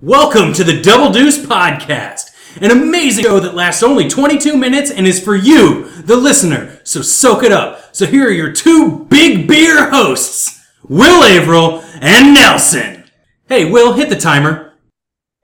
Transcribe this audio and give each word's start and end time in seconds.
Welcome 0.00 0.52
to 0.54 0.62
the 0.62 0.80
Double 0.80 1.12
Deuce 1.12 1.38
Podcast, 1.44 2.30
an 2.62 2.70
amazing 2.70 3.24
show 3.24 3.40
that 3.40 3.56
lasts 3.56 3.82
only 3.82 4.08
22 4.08 4.56
minutes 4.56 4.92
and 4.92 5.08
is 5.08 5.20
for 5.22 5.34
you, 5.34 5.88
the 6.02 6.14
listener. 6.16 6.80
So 6.84 7.02
soak 7.02 7.42
it 7.42 7.50
up. 7.50 7.94
So 7.96 8.06
here 8.06 8.28
are 8.28 8.32
your 8.32 8.52
two 8.52 9.04
big 9.06 9.48
beer 9.48 9.90
hosts, 9.90 10.64
Will 10.88 11.24
Averill 11.24 11.80
and 12.00 12.32
Nelson. 12.32 13.10
Hey, 13.48 13.68
Will, 13.70 13.92
hit 13.94 14.08
the 14.08 14.14
timer. 14.16 14.74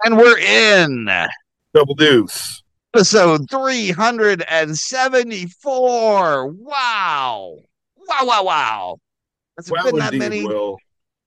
And 0.05 0.17
we're 0.17 0.39
in 0.39 1.09
Double 1.75 1.97
Deuce. 1.97 2.63
episode 2.95 3.51
374. 3.51 6.47
Wow. 6.47 7.57
Wow, 7.97 8.21
wow, 8.23 8.45
wow. 8.45 8.99
That's 9.57 9.69
Well, 9.71 9.85
been 9.85 9.97
that 9.99 10.15
indeed, 10.15 10.31
many. 10.31 10.47
Will. 10.47 10.79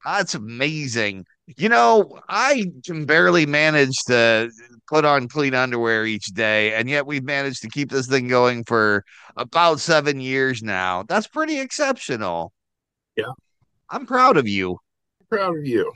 That's 0.04 0.34
amazing. 0.34 1.24
You 1.56 1.70
know, 1.70 2.20
I 2.28 2.66
can 2.84 3.06
barely 3.06 3.46
manage 3.46 3.96
to 4.06 4.50
put 4.86 5.04
on 5.04 5.28
clean 5.28 5.54
underwear 5.54 6.04
each 6.04 6.26
day, 6.26 6.74
and 6.74 6.88
yet 6.90 7.06
we've 7.06 7.24
managed 7.24 7.62
to 7.62 7.68
keep 7.68 7.90
this 7.90 8.06
thing 8.06 8.28
going 8.28 8.64
for 8.64 9.02
about 9.36 9.80
seven 9.80 10.20
years 10.20 10.62
now. 10.62 11.04
That's 11.08 11.26
pretty 11.26 11.58
exceptional. 11.58 12.52
Yeah. 13.16 13.32
I'm 13.88 14.04
proud 14.04 14.36
of 14.36 14.46
you. 14.46 14.78
Proud 15.30 15.58
of 15.58 15.66
you. 15.66 15.90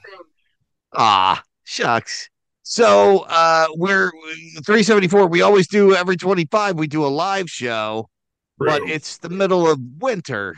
Ah, 0.94 1.42
shucks. 1.64 2.28
So 2.62 3.26
uh 3.28 3.66
we're 3.74 4.10
374. 4.64 5.26
We 5.26 5.42
always 5.42 5.68
do 5.68 5.94
every 5.94 6.16
25, 6.16 6.78
we 6.78 6.86
do 6.86 7.04
a 7.04 7.08
live 7.08 7.50
show, 7.50 8.08
but 8.58 8.82
it's 8.82 9.18
the 9.18 9.28
middle 9.28 9.68
of 9.70 9.78
winter, 9.98 10.54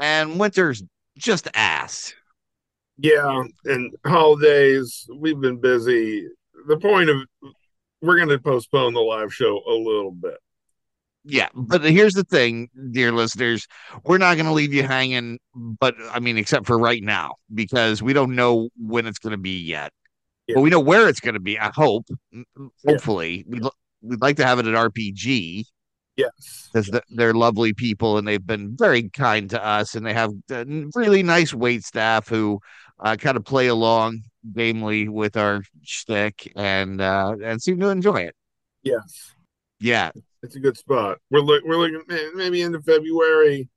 and 0.00 0.38
winter's 0.38 0.82
just 1.18 1.48
ass. 1.54 2.14
Yeah, 2.98 3.44
and 3.64 3.94
holidays. 4.06 5.06
We've 5.14 5.40
been 5.40 5.60
busy. 5.60 6.26
The 6.66 6.76
point 6.78 7.08
of 7.10 7.18
we're 8.02 8.16
going 8.16 8.28
to 8.28 8.38
postpone 8.38 8.94
the 8.94 9.00
live 9.00 9.32
show 9.32 9.60
a 9.68 9.72
little 9.72 10.12
bit. 10.12 10.36
Yeah, 11.24 11.48
but 11.54 11.82
here's 11.84 12.14
the 12.14 12.24
thing, 12.24 12.68
dear 12.92 13.12
listeners, 13.12 13.66
we're 14.04 14.18
not 14.18 14.34
going 14.36 14.46
to 14.46 14.52
leave 14.52 14.72
you 14.72 14.82
hanging, 14.84 15.38
but 15.54 15.94
I 16.10 16.20
mean, 16.20 16.38
except 16.38 16.66
for 16.66 16.78
right 16.78 17.02
now, 17.02 17.34
because 17.52 18.02
we 18.02 18.12
don't 18.12 18.34
know 18.34 18.70
when 18.78 19.06
it's 19.06 19.18
going 19.18 19.32
to 19.32 19.36
be 19.38 19.58
yet. 19.58 19.92
Yeah. 20.46 20.54
But 20.54 20.62
we 20.62 20.70
know 20.70 20.80
where 20.80 21.08
it's 21.08 21.20
going 21.20 21.34
to 21.34 21.40
be. 21.40 21.58
I 21.58 21.70
hope, 21.74 22.06
m- 22.32 22.44
Yeah. 22.56 22.66
hopefully, 22.92 23.44
we'd, 23.46 23.62
l- 23.64 23.74
we'd 24.00 24.22
like 24.22 24.36
to 24.36 24.46
have 24.46 24.58
it 24.58 24.66
at 24.66 24.74
RPG. 24.74 25.64
Yes. 26.16 26.68
because 26.72 26.90
they're 27.10 27.32
lovely 27.34 27.72
people 27.74 28.18
and 28.18 28.26
they've 28.26 28.44
been 28.44 28.76
very 28.76 29.08
kind 29.10 29.48
to 29.50 29.64
us 29.64 29.94
and 29.94 30.04
they 30.04 30.14
have 30.14 30.32
uh, 30.50 30.64
really 30.96 31.22
nice 31.22 31.54
wait 31.54 31.84
staff 31.84 32.26
who 32.28 32.58
uh, 33.00 33.16
kind 33.16 33.36
of 33.36 33.44
play 33.44 33.66
along 33.68 34.22
gamely 34.52 35.08
with 35.08 35.36
our 35.36 35.62
shtick 35.82 36.52
and 36.56 37.00
uh, 37.00 37.34
and 37.42 37.60
seem 37.62 37.78
to 37.80 37.88
enjoy 37.88 38.22
it. 38.22 38.34
Yes. 38.82 39.34
Yeah, 39.80 40.10
It's 40.42 40.56
a 40.56 40.60
good 40.60 40.76
spot. 40.76 41.18
We're 41.30 41.40
look. 41.40 41.62
We're 41.64 41.76
looking 41.76 42.02
maybe 42.34 42.62
into 42.62 42.80
February. 42.82 43.68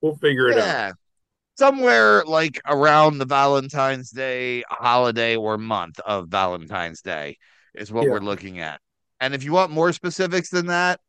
We'll 0.00 0.14
figure 0.16 0.48
it 0.50 0.58
out. 0.58 0.64
yeah, 0.64 0.92
somewhere 1.58 2.22
like 2.24 2.60
around 2.66 3.18
the 3.18 3.24
Valentine's 3.24 4.10
Day 4.10 4.62
holiday 4.68 5.34
or 5.34 5.58
month 5.58 5.98
of 6.00 6.28
Valentine's 6.28 7.02
Day 7.02 7.36
is 7.74 7.90
what 7.92 8.04
Yeah. 8.04 8.10
we're 8.12 8.20
looking 8.20 8.60
at. 8.60 8.80
And 9.20 9.34
if 9.34 9.42
you 9.42 9.52
want 9.52 9.72
more 9.72 9.92
specifics 9.92 10.50
than 10.50 10.66
that, 10.66 11.00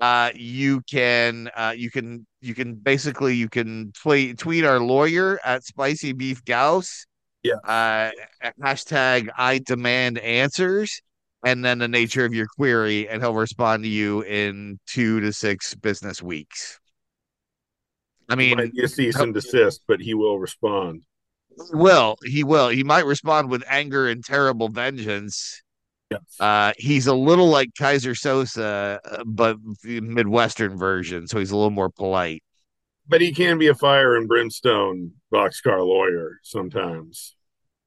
uh, 0.00 0.30
you 0.34 0.82
can 0.82 1.48
uh, 1.56 1.72
you 1.74 1.90
can 1.90 2.26
you 2.42 2.54
can 2.54 2.74
basically 2.74 3.34
you 3.36 3.48
can 3.48 3.90
tweet 3.92 4.36
tweet 4.38 4.64
our 4.64 4.80
lawyer 4.80 5.40
at 5.44 5.64
Spicy 5.64 6.12
Beef 6.12 6.44
Gauss. 6.44 7.06
Yeah. 7.44 7.56
Uh, 7.56 8.10
hashtag 8.60 9.28
I 9.36 9.58
demand 9.58 10.18
answers, 10.18 11.00
and 11.44 11.64
then 11.64 11.78
the 11.78 11.88
nature 11.88 12.24
of 12.24 12.34
your 12.34 12.46
query, 12.46 13.08
and 13.08 13.22
he'll 13.22 13.34
respond 13.34 13.84
to 13.84 13.88
you 13.88 14.22
in 14.22 14.80
two 14.86 15.20
to 15.20 15.32
six 15.32 15.74
business 15.74 16.22
weeks. 16.22 16.80
I 18.30 18.34
mean, 18.34 18.56
Might 18.56 18.72
a 18.82 18.88
cease 18.88 19.16
and 19.16 19.34
desist, 19.34 19.82
but 19.86 20.00
he 20.00 20.14
will 20.14 20.38
respond. 20.38 21.02
will 21.72 22.16
he 22.24 22.42
will 22.42 22.70
he 22.70 22.82
might 22.82 23.04
respond 23.04 23.50
with 23.50 23.62
anger 23.68 24.08
and 24.08 24.24
terrible 24.24 24.70
vengeance. 24.70 25.62
Yes. 26.10 26.22
Uh, 26.40 26.72
he's 26.78 27.06
a 27.06 27.14
little 27.14 27.48
like 27.48 27.70
Keyser 27.78 28.14
Söze, 28.14 28.58
uh, 28.58 29.24
but 29.26 29.58
Midwestern 29.84 30.78
version, 30.78 31.26
so 31.26 31.38
he's 31.38 31.50
a 31.50 31.56
little 31.56 31.70
more 31.70 31.90
polite. 31.90 32.42
But 33.06 33.20
he 33.20 33.32
can 33.32 33.58
be 33.58 33.68
a 33.68 33.74
fire 33.74 34.16
and 34.16 34.28
brimstone 34.28 35.12
boxcar 35.32 35.84
lawyer 35.84 36.38
sometimes. 36.42 37.36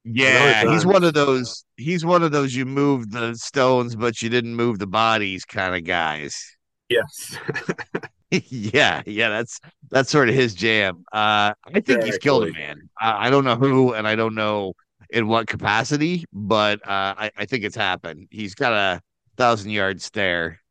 Yeah, 0.03 0.71
he's 0.71 0.85
one 0.85 1.03
of 1.03 1.13
those. 1.13 1.65
He's 1.75 2.05
one 2.05 2.23
of 2.23 2.31
those. 2.31 2.55
You 2.55 2.65
moved 2.65 3.11
the 3.11 3.35
stones, 3.35 3.95
but 3.95 4.21
you 4.21 4.29
didn't 4.29 4.55
move 4.55 4.79
the 4.79 4.87
bodies, 4.87 5.43
kind 5.43 5.75
of 5.75 5.83
guys. 5.83 6.55
Yes. 6.87 7.37
yeah, 8.31 9.01
yeah, 9.05 9.29
that's 9.29 9.59
that's 9.89 10.09
sort 10.09 10.29
of 10.29 10.35
his 10.35 10.53
jam. 10.53 11.03
Uh, 11.11 11.53
I 11.73 11.81
think 11.83 12.03
he's 12.03 12.17
killed 12.17 12.47
a 12.47 12.53
man. 12.53 12.89
I, 12.99 13.27
I 13.27 13.29
don't 13.29 13.43
know 13.43 13.55
who, 13.55 13.93
and 13.93 14.07
I 14.07 14.15
don't 14.15 14.35
know 14.35 14.73
in 15.09 15.27
what 15.27 15.47
capacity, 15.47 16.25
but 16.31 16.79
uh, 16.87 17.15
I, 17.17 17.31
I 17.37 17.45
think 17.45 17.63
it's 17.63 17.75
happened. 17.75 18.27
He's 18.31 18.55
got 18.55 18.73
a 18.73 19.01
thousand 19.35 19.71
yard 19.71 20.01
stare, 20.01 20.61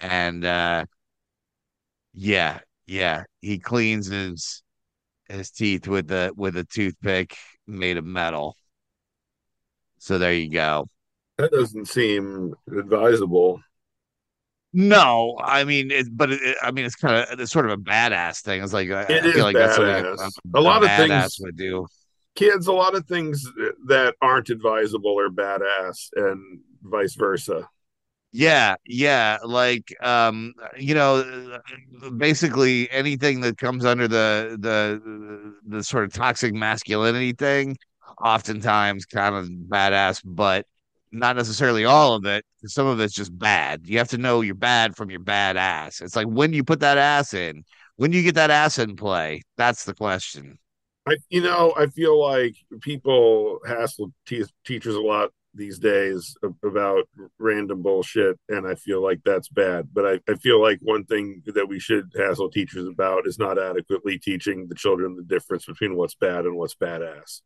and 0.00 0.44
uh, 0.44 0.86
yeah, 2.14 2.60
yeah, 2.90 3.22
he 3.40 3.58
cleans 3.60 4.08
his 4.08 4.62
his 5.28 5.50
teeth 5.52 5.86
with 5.86 6.08
the 6.08 6.32
with 6.36 6.56
a 6.56 6.64
toothpick 6.64 7.36
made 7.66 7.96
of 7.96 8.04
metal. 8.04 8.56
So 9.98 10.18
there 10.18 10.32
you 10.32 10.50
go. 10.50 10.88
that 11.38 11.52
doesn't 11.52 11.86
seem 11.86 12.54
advisable. 12.76 13.60
No, 14.72 15.36
I 15.42 15.64
mean, 15.64 15.90
it, 15.90 16.06
but 16.10 16.32
it, 16.32 16.56
I 16.62 16.70
mean, 16.72 16.84
it's 16.84 16.94
kind 16.96 17.16
of 17.30 17.38
it's 17.40 17.52
sort 17.52 17.66
of 17.66 17.72
a 17.72 17.76
badass 17.82 18.40
thing. 18.42 18.62
It's 18.62 18.72
like 18.72 18.90
I, 18.90 19.02
It 19.02 19.24
I 19.24 19.32
feel 19.32 19.44
like 19.44 19.56
that's 19.56 19.78
what 19.78 19.88
a, 19.88 20.02
badass. 20.02 20.30
a, 20.54 20.58
A 20.58 20.60
lot 20.60 20.82
of 20.82 20.90
things- 20.96 21.38
would 21.40 21.56
do. 21.56 21.86
Kids, 22.36 22.68
a 22.68 22.72
lot 22.72 22.94
of 22.94 23.06
things 23.06 23.44
that 23.88 24.14
aren't 24.22 24.50
advisable 24.50 25.18
are 25.18 25.28
badass, 25.28 26.08
and 26.14 26.60
vice 26.82 27.14
versa. 27.16 27.68
Yeah, 28.32 28.76
yeah, 28.86 29.38
like 29.44 29.92
um, 30.04 30.54
you 30.78 30.94
know, 30.94 31.60
basically 32.16 32.88
anything 32.90 33.40
that 33.40 33.58
comes 33.58 33.84
under 33.84 34.06
the 34.06 34.56
the 34.60 35.54
the 35.66 35.82
sort 35.82 36.04
of 36.04 36.12
toxic 36.12 36.54
masculinity 36.54 37.32
thing, 37.32 37.76
oftentimes 38.22 39.04
kind 39.06 39.34
of 39.34 39.48
badass, 39.48 40.20
but 40.24 40.64
not 41.10 41.34
necessarily 41.34 41.84
all 41.84 42.14
of 42.14 42.24
it. 42.24 42.44
Some 42.66 42.86
of 42.86 43.00
it's 43.00 43.14
just 43.14 43.36
bad. 43.36 43.80
You 43.84 43.98
have 43.98 44.08
to 44.10 44.18
know 44.18 44.42
you're 44.42 44.54
bad 44.54 44.94
from 44.96 45.10
your 45.10 45.20
bad 45.20 45.56
ass. 45.56 46.00
It's 46.00 46.14
like 46.14 46.28
when 46.28 46.52
you 46.52 46.62
put 46.62 46.80
that 46.80 46.98
ass 46.98 47.34
in, 47.34 47.64
when 47.96 48.12
you 48.12 48.22
get 48.22 48.36
that 48.36 48.50
ass 48.50 48.78
in 48.78 48.94
play, 48.94 49.42
that's 49.56 49.84
the 49.84 49.94
question. 49.94 50.56
I, 51.06 51.16
you 51.30 51.40
know, 51.40 51.72
I 51.76 51.86
feel 51.86 52.20
like 52.20 52.54
people 52.82 53.58
hassle 53.66 54.12
te- 54.26 54.44
teachers 54.64 54.94
a 54.94 55.00
lot 55.00 55.30
these 55.54 55.78
days 55.78 56.36
about 56.64 57.08
random 57.38 57.82
bullshit, 57.82 58.38
and 58.48 58.66
I 58.66 58.74
feel 58.74 59.02
like 59.02 59.20
that's 59.24 59.48
bad. 59.48 59.88
But 59.92 60.06
I, 60.06 60.20
I 60.30 60.34
feel 60.36 60.60
like 60.60 60.78
one 60.82 61.04
thing 61.04 61.42
that 61.46 61.68
we 61.68 61.80
should 61.80 62.12
hassle 62.16 62.50
teachers 62.50 62.86
about 62.86 63.26
is 63.26 63.38
not 63.38 63.58
adequately 63.58 64.18
teaching 64.18 64.68
the 64.68 64.74
children 64.74 65.16
the 65.16 65.22
difference 65.22 65.66
between 65.66 65.96
what's 65.96 66.14
bad 66.14 66.44
and 66.44 66.56
what's 66.56 66.74
badass. 66.74 67.40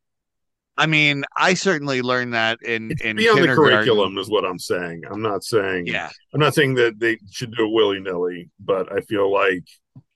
I 0.76 0.86
mean, 0.86 1.24
I 1.36 1.54
certainly 1.54 2.02
learned 2.02 2.34
that 2.34 2.58
in 2.62 2.92
in 3.02 3.16
Beyond 3.16 3.44
the 3.44 3.54
curriculum 3.54 4.18
is 4.18 4.28
what 4.28 4.44
I'm 4.44 4.58
saying. 4.58 5.02
I'm 5.08 5.22
not 5.22 5.44
saying 5.44 5.86
Yeah, 5.86 6.10
I'm 6.32 6.40
not 6.40 6.54
saying 6.54 6.74
that 6.74 6.98
they 6.98 7.18
should 7.30 7.54
do 7.54 7.66
it 7.66 7.72
willy 7.72 8.00
nilly, 8.00 8.50
but 8.58 8.92
I 8.92 9.00
feel 9.00 9.32
like 9.32 9.64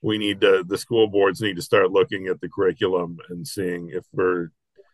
we 0.03 0.19
need 0.19 0.41
to, 0.41 0.65
the 0.67 0.79
school 0.79 1.09
boards 1.09 1.41
need 1.41 1.57
to 1.57 1.63
start 1.63 1.91
looking 1.91 2.27
at 2.27 2.41
the 2.41 2.49
curriculum 2.49 3.19
and 3.31 3.47
seeing 3.47 3.91
if 3.91 4.05
we're 4.13 4.49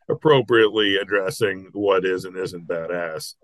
appropriately 0.09 0.97
addressing 0.97 1.69
what 1.73 2.05
is 2.05 2.25
and 2.25 2.37
isn't 2.37 2.69
badass 2.69 3.35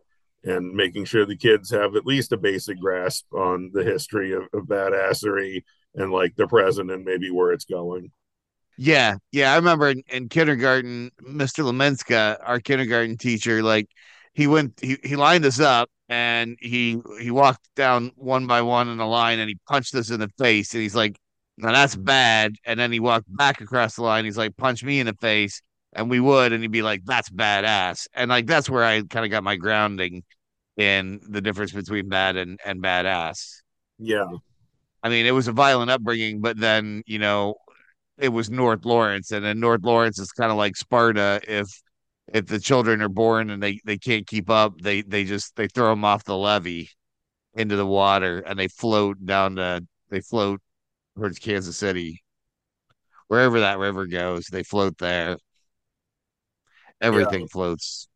and 0.44 0.72
making 0.74 1.04
sure 1.04 1.26
the 1.26 1.36
kids 1.36 1.70
have 1.70 1.96
at 1.96 2.06
least 2.06 2.32
a 2.32 2.36
basic 2.36 2.78
grasp 2.78 3.26
on 3.32 3.70
the 3.74 3.84
history 3.84 4.32
of, 4.32 4.44
of 4.52 4.64
badassery 4.64 5.62
and 5.94 6.12
like 6.12 6.34
the 6.36 6.46
present 6.46 6.90
and 6.90 7.04
maybe 7.04 7.30
where 7.30 7.52
it's 7.52 7.64
going. 7.64 8.10
Yeah, 8.78 9.16
yeah. 9.32 9.52
I 9.52 9.56
remember 9.56 9.88
in, 9.88 10.02
in 10.08 10.28
kindergarten, 10.28 11.10
Mr. 11.22 11.64
Lemenska, 11.64 12.38
our 12.42 12.60
kindergarten 12.60 13.18
teacher, 13.18 13.62
like 13.62 13.88
he 14.32 14.46
went, 14.46 14.78
he, 14.80 14.96
he 15.04 15.16
lined 15.16 15.44
us 15.44 15.60
up 15.60 15.90
and 16.08 16.56
he 16.60 17.00
he 17.20 17.30
walked 17.30 17.68
down 17.76 18.10
one 18.16 18.46
by 18.46 18.62
one 18.62 18.88
in 18.88 18.98
a 18.98 19.08
line 19.08 19.38
and 19.38 19.48
he 19.48 19.58
punched 19.68 19.94
us 19.94 20.10
in 20.10 20.20
the 20.20 20.30
face 20.38 20.72
and 20.72 20.82
he's 20.82 20.94
like, 20.94 21.18
"Now 21.58 21.72
that's 21.72 21.94
bad." 21.94 22.54
And 22.64 22.80
then 22.80 22.90
he 22.90 23.00
walked 23.00 23.26
back 23.28 23.60
across 23.60 23.96
the 23.96 24.02
line. 24.02 24.24
He's 24.24 24.38
like, 24.38 24.56
"Punch 24.56 24.82
me 24.82 24.98
in 24.98 25.06
the 25.06 25.14
face," 25.14 25.60
and 25.92 26.10
we 26.10 26.20
would, 26.20 26.52
and 26.52 26.62
he'd 26.62 26.70
be 26.72 26.82
like, 26.82 27.04
"That's 27.04 27.30
badass." 27.30 28.06
And 28.14 28.30
like 28.30 28.46
that's 28.46 28.70
where 28.70 28.84
I 28.84 29.02
kind 29.02 29.24
of 29.24 29.30
got 29.30 29.44
my 29.44 29.56
grounding 29.56 30.24
in 30.76 31.20
the 31.28 31.40
difference 31.40 31.72
between 31.72 32.08
bad 32.08 32.36
and 32.36 32.60
and 32.64 32.82
badass. 32.82 33.62
Yeah. 33.98 34.26
I 35.02 35.08
mean, 35.08 35.26
it 35.26 35.32
was 35.32 35.48
a 35.48 35.52
violent 35.52 35.90
upbringing, 35.90 36.40
but 36.40 36.58
then 36.58 37.02
you 37.06 37.18
know, 37.18 37.56
it 38.18 38.30
was 38.30 38.50
North 38.50 38.84
Lawrence, 38.84 39.30
and 39.32 39.44
then 39.44 39.60
North 39.60 39.82
Lawrence 39.84 40.18
is 40.18 40.32
kind 40.32 40.50
of 40.50 40.58
like 40.58 40.76
Sparta 40.76 41.40
if 41.48 41.68
if 42.32 42.46
the 42.46 42.60
children 42.60 43.02
are 43.02 43.08
born 43.08 43.50
and 43.50 43.62
they 43.62 43.80
they 43.84 43.98
can't 43.98 44.26
keep 44.26 44.50
up, 44.50 44.80
they 44.80 45.02
they 45.02 45.24
just 45.24 45.56
they 45.56 45.68
throw 45.68 45.90
them 45.90 46.04
off 46.04 46.24
the 46.24 46.36
levee 46.36 46.90
into 47.54 47.76
the 47.76 47.86
water 47.86 48.40
and 48.40 48.58
they 48.58 48.68
float 48.68 49.24
down 49.24 49.56
to 49.56 49.84
they 50.10 50.20
float 50.20 50.60
towards 51.16 51.38
Kansas 51.38 51.76
City. 51.76 52.22
Wherever 53.28 53.60
that 53.60 53.78
river 53.78 54.06
goes, 54.06 54.46
they 54.46 54.62
float 54.62 54.98
there. 54.98 55.36
Everything 57.00 57.42
yeah. 57.42 57.46
floats. 57.50 58.08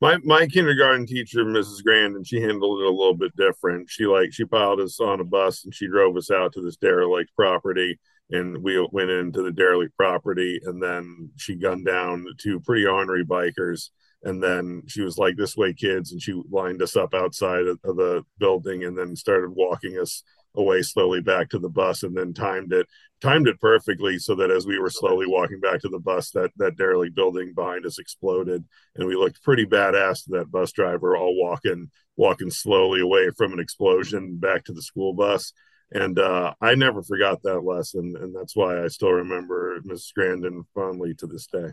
My 0.00 0.18
my 0.24 0.46
kindergarten 0.46 1.06
teacher, 1.06 1.44
Mrs. 1.44 1.82
Grandin, 1.82 2.22
she 2.22 2.40
handled 2.40 2.80
it 2.80 2.86
a 2.86 2.90
little 2.90 3.16
bit 3.16 3.34
different. 3.36 3.88
She 3.88 4.06
like 4.06 4.32
she 4.32 4.44
piled 4.44 4.80
us 4.80 5.00
on 5.00 5.20
a 5.20 5.24
bus 5.24 5.64
and 5.64 5.74
she 5.74 5.86
drove 5.86 6.16
us 6.16 6.30
out 6.30 6.52
to 6.52 6.60
this 6.60 6.76
derelict 6.76 7.30
property 7.34 7.98
and 8.30 8.62
we 8.62 8.84
went 8.92 9.10
into 9.10 9.42
the 9.42 9.52
derelict 9.52 9.96
property 9.96 10.60
and 10.64 10.82
then 10.82 11.30
she 11.36 11.54
gunned 11.54 11.86
down 11.86 12.26
two 12.38 12.60
pretty 12.60 12.84
ornery 12.84 13.24
bikers 13.24 13.90
and 14.24 14.42
then 14.42 14.82
she 14.86 15.02
was 15.02 15.16
like 15.16 15.36
this 15.36 15.56
way 15.56 15.72
kids 15.72 16.12
and 16.12 16.20
she 16.20 16.40
lined 16.50 16.82
us 16.82 16.96
up 16.96 17.14
outside 17.14 17.66
of, 17.66 17.78
of, 17.84 17.96
the 17.96 18.24
building 18.38 18.84
and 18.84 18.98
then 18.98 19.14
started 19.14 19.50
walking 19.50 19.98
us 19.98 20.22
away 20.56 20.82
slowly 20.82 21.20
back 21.20 21.48
to 21.50 21.58
the 21.58 21.68
bus 21.68 22.02
and 22.02 22.16
then 22.16 22.32
timed 22.32 22.72
it 22.72 22.86
timed 23.20 23.48
it 23.48 23.60
perfectly 23.60 24.18
so 24.18 24.34
that 24.34 24.50
as 24.50 24.66
we 24.66 24.78
were 24.78 24.90
slowly 24.90 25.26
walking 25.26 25.60
back 25.60 25.80
to 25.80 25.88
the 25.88 25.98
bus 25.98 26.30
that 26.30 26.50
that 26.56 26.76
derelict 26.76 27.14
building 27.14 27.52
behind 27.54 27.86
us 27.86 27.98
exploded 27.98 28.64
and 28.96 29.06
we 29.06 29.16
looked 29.16 29.42
pretty 29.42 29.64
badass 29.64 30.24
to 30.24 30.30
that 30.30 30.50
bus 30.50 30.72
driver 30.72 31.16
all 31.16 31.34
walking 31.36 31.90
walking 32.16 32.50
slowly 32.50 33.00
away 33.00 33.30
from 33.36 33.52
an 33.52 33.60
explosion 33.60 34.36
back 34.36 34.64
to 34.64 34.72
the 34.72 34.82
school 34.82 35.12
bus 35.12 35.52
and 35.92 36.18
uh, 36.18 36.52
I 36.60 36.74
never 36.74 37.02
forgot 37.02 37.42
that 37.42 37.60
lesson, 37.60 38.16
and 38.20 38.34
that's 38.34 38.56
why 38.56 38.82
I 38.82 38.88
still 38.88 39.12
remember 39.12 39.80
Mrs. 39.82 40.12
Grandin 40.14 40.64
fondly 40.74 41.14
to 41.14 41.26
this 41.26 41.46
day. 41.46 41.70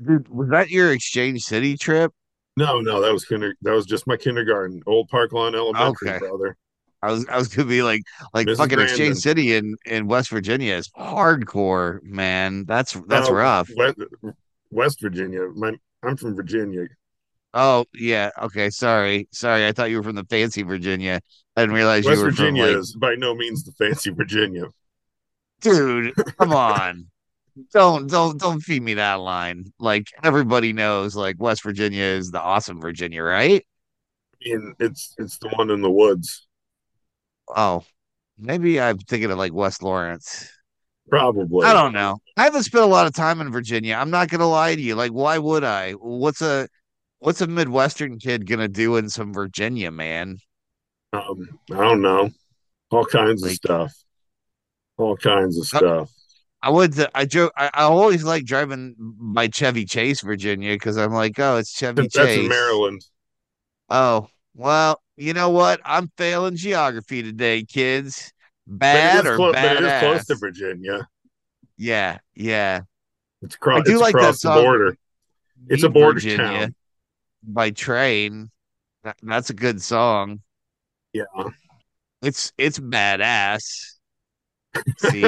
Dude, 0.00 0.28
was 0.28 0.48
that 0.48 0.70
your 0.70 0.92
Exchange 0.92 1.42
City 1.42 1.76
trip? 1.76 2.12
No, 2.56 2.80
no, 2.80 3.00
that 3.00 3.12
was 3.12 3.24
kinder. 3.24 3.54
That 3.62 3.72
was 3.72 3.86
just 3.86 4.06
my 4.06 4.16
kindergarten, 4.16 4.82
Old 4.86 5.08
Park 5.08 5.32
Lawn 5.32 5.54
Elementary, 5.54 6.10
okay. 6.10 6.18
brother. 6.18 6.56
I 7.02 7.10
was 7.10 7.26
I 7.28 7.36
was 7.36 7.48
gonna 7.48 7.68
be 7.68 7.82
like 7.82 8.02
like 8.32 8.48
fucking. 8.48 8.78
Exchange 8.78 9.16
City 9.16 9.56
in 9.56 9.76
in 9.84 10.06
West 10.06 10.30
Virginia 10.30 10.74
is 10.74 10.88
hardcore, 10.90 12.02
man. 12.02 12.64
That's 12.64 12.92
that's 13.08 13.28
rough. 13.28 13.68
West, 13.76 13.98
West 14.70 15.00
Virginia. 15.00 15.48
My 15.54 15.74
I'm 16.02 16.16
from 16.16 16.36
Virginia. 16.36 16.86
Oh 17.54 17.84
yeah, 17.92 18.30
okay. 18.40 18.70
Sorry, 18.70 19.28
sorry. 19.32 19.66
I 19.66 19.72
thought 19.72 19.90
you 19.90 19.96
were 19.96 20.02
from 20.04 20.14
the 20.14 20.24
fancy 20.24 20.62
Virginia. 20.62 21.20
I 21.56 21.62
didn't 21.62 21.74
realize 21.74 22.04
West 22.04 22.18
you 22.18 22.24
were 22.24 22.30
Virginia 22.30 22.62
from, 22.64 22.72
like... 22.74 22.80
is 22.80 22.96
by 22.96 23.14
no 23.16 23.34
means 23.34 23.64
the 23.64 23.72
fancy 23.72 24.10
Virginia. 24.10 24.66
Dude, 25.60 26.14
come 26.38 26.52
on. 26.54 27.06
don't 27.72 28.08
don't 28.08 28.38
don't 28.38 28.60
feed 28.60 28.82
me 28.82 28.94
that 28.94 29.14
line. 29.14 29.72
Like 29.80 30.06
everybody 30.22 30.72
knows, 30.72 31.16
like 31.16 31.36
West 31.40 31.64
Virginia 31.64 32.04
is 32.04 32.30
the 32.30 32.40
awesome 32.40 32.80
Virginia, 32.80 33.24
right? 33.24 33.66
I 34.34 34.48
mean, 34.48 34.74
it's 34.78 35.14
it's 35.18 35.38
the 35.38 35.48
one 35.48 35.70
in 35.70 35.82
the 35.82 35.90
woods. 35.90 36.46
Oh, 37.48 37.84
maybe 38.38 38.80
I'm 38.80 38.98
thinking 38.98 39.30
of 39.30 39.38
like 39.38 39.52
West 39.52 39.82
Lawrence. 39.82 40.50
Probably. 41.08 41.66
I 41.66 41.72
don't 41.72 41.92
know. 41.92 42.18
I 42.36 42.44
haven't 42.44 42.62
spent 42.62 42.84
a 42.84 42.88
lot 42.88 43.06
of 43.06 43.14
time 43.14 43.40
in 43.40 43.52
Virginia. 43.52 43.96
I'm 43.96 44.10
not 44.10 44.28
gonna 44.28 44.48
lie 44.48 44.74
to 44.74 44.80
you. 44.80 44.94
Like, 44.94 45.10
why 45.12 45.38
would 45.38 45.64
I? 45.64 45.92
What's 45.92 46.40
a 46.40 46.68
what's 47.18 47.40
a 47.40 47.46
Midwestern 47.46 48.18
kid 48.18 48.46
gonna 48.46 48.68
do 48.68 48.96
in 48.96 49.08
some 49.08 49.32
Virginia, 49.32 49.90
man? 49.90 50.38
Um, 51.12 51.58
I 51.70 51.76
don't 51.76 52.00
know. 52.00 52.30
All 52.90 53.04
kinds 53.04 53.42
like, 53.42 53.52
of 53.52 53.56
stuff. 53.56 53.92
All 54.96 55.16
kinds 55.16 55.58
of 55.58 55.66
stuff. 55.66 56.10
I, 56.62 56.68
I 56.68 56.70
would. 56.70 56.94
I 57.14 57.24
joke. 57.24 57.52
I, 57.56 57.70
I, 57.74 57.82
always 57.82 58.24
like 58.24 58.44
driving 58.44 58.94
by 58.98 59.48
Chevy 59.48 59.84
Chase, 59.84 60.20
Virginia, 60.20 60.74
because 60.74 60.96
I'm 60.96 61.12
like, 61.12 61.38
oh, 61.38 61.56
it's 61.56 61.72
Chevy 61.72 62.02
That's 62.02 62.14
Chase. 62.14 62.26
That's 62.26 62.38
in 62.38 62.48
Maryland. 62.48 63.04
Oh 63.90 64.28
well, 64.54 65.02
you 65.22 65.32
know 65.34 65.50
what? 65.50 65.80
I'm 65.84 66.10
failing 66.16 66.56
geography 66.56 67.22
today, 67.22 67.64
kids. 67.64 68.32
Bad 68.66 69.26
or 69.26 69.36
close, 69.36 69.52
bad? 69.54 69.76
But 69.76 69.84
it 69.84 69.86
is 69.86 70.00
close 70.00 70.26
to 70.26 70.34
Virginia. 70.34 71.08
Yeah, 71.76 72.18
yeah. 72.34 72.82
It's, 73.40 73.56
cro- 73.56 73.76
I 73.76 73.80
do 73.82 73.92
it's 73.92 74.00
like 74.00 74.14
across 74.14 74.42
the 74.42 74.50
border. 74.50 74.96
It's 75.68 75.82
a 75.82 75.88
border 75.88 76.14
Virginia. 76.14 76.36
town 76.36 76.74
by 77.42 77.70
train. 77.70 78.50
That's 79.22 79.50
a 79.50 79.54
good 79.54 79.82
song. 79.82 80.40
Yeah. 81.12 81.24
It's 82.22 82.52
it's 82.56 82.78
badass. 82.78 83.62
See. 84.98 85.24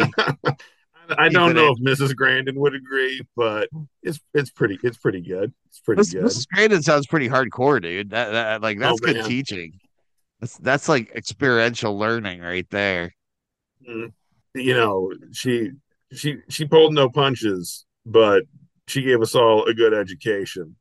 I 1.18 1.28
don't 1.28 1.54
know 1.54 1.72
if 1.72 1.78
Mrs. 1.78 2.16
Grandin 2.16 2.58
would 2.60 2.74
agree, 2.74 3.20
but 3.36 3.68
it's 4.02 4.20
it's 4.32 4.50
pretty 4.50 4.78
it's 4.82 4.96
pretty 4.96 5.20
good. 5.20 5.52
It's 5.66 5.80
pretty 5.80 6.02
good. 6.02 6.24
Mrs. 6.24 6.46
Grandin 6.48 6.82
sounds 6.82 7.06
pretty 7.06 7.28
hardcore, 7.28 7.82
dude. 7.82 8.10
That, 8.10 8.30
that 8.30 8.62
like 8.62 8.78
oh, 8.78 8.80
that's 8.80 9.00
oh, 9.02 9.12
good 9.12 9.24
teaching. 9.24 9.78
That's 10.40 10.56
that's 10.58 10.88
like 10.88 11.10
experiential 11.14 11.98
learning 11.98 12.40
right 12.40 12.68
there. 12.70 13.14
Mm. 13.88 14.12
You 14.54 14.74
know, 14.74 15.12
she 15.32 15.70
she 16.12 16.36
she 16.48 16.66
pulled 16.66 16.94
no 16.94 17.08
punches, 17.08 17.86
but 18.06 18.44
she 18.86 19.02
gave 19.02 19.20
us 19.20 19.34
all 19.34 19.64
a 19.64 19.74
good 19.74 19.94
education. 19.94 20.76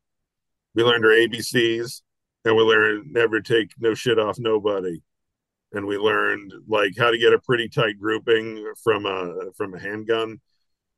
We 0.76 0.84
learned 0.84 1.06
our 1.06 1.12
ABCs 1.12 2.02
and 2.46 2.56
we 2.56 2.64
learned 2.64 3.12
never 3.12 3.42
take 3.42 3.72
no 3.80 3.94
shit 3.94 4.20
off 4.20 4.38
nobody. 4.40 5.02
And 5.72 5.88
we 5.88 5.98
learned 5.98 6.54
like 6.68 6.94
how 6.98 7.10
to 7.10 7.18
get 7.18 7.34
a 7.34 7.40
pretty 7.40 7.68
tight 7.68 8.00
grouping 8.00 8.74
from 8.84 9.06
a 9.06 9.52
from 9.58 9.74
a 9.74 9.80
handgun. 9.80 10.40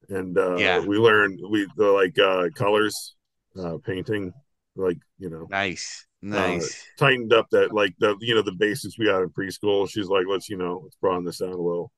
And 0.09 0.37
uh 0.37 0.57
yeah. 0.57 0.79
we 0.79 0.97
learned 0.97 1.39
we 1.49 1.67
the 1.77 1.87
like 1.87 2.17
uh 2.19 2.49
colors, 2.55 3.15
uh 3.57 3.77
painting, 3.85 4.33
like 4.75 4.97
you 5.17 5.29
know 5.29 5.47
nice 5.49 6.05
nice 6.29 6.81
uh, 6.81 7.05
tightened 7.05 7.33
up 7.33 7.47
that 7.51 7.73
like 7.73 7.93
the 7.99 8.15
you 8.19 8.33
know 8.33 8.41
the 8.41 8.51
basics 8.51 8.97
we 8.97 9.05
got 9.05 9.21
in 9.21 9.29
preschool 9.29 9.89
she's 9.89 10.07
like 10.07 10.25
let's 10.29 10.49
you 10.49 10.57
know 10.57 10.81
let's 10.83 10.95
broaden 10.95 11.23
this 11.23 11.41
out 11.41 11.49
a 11.49 11.51
little 11.51 11.91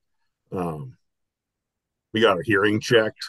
um 0.52 0.96
we 2.14 2.22
got 2.22 2.38
our 2.38 2.44
hearing 2.44 2.80
checked 2.80 3.24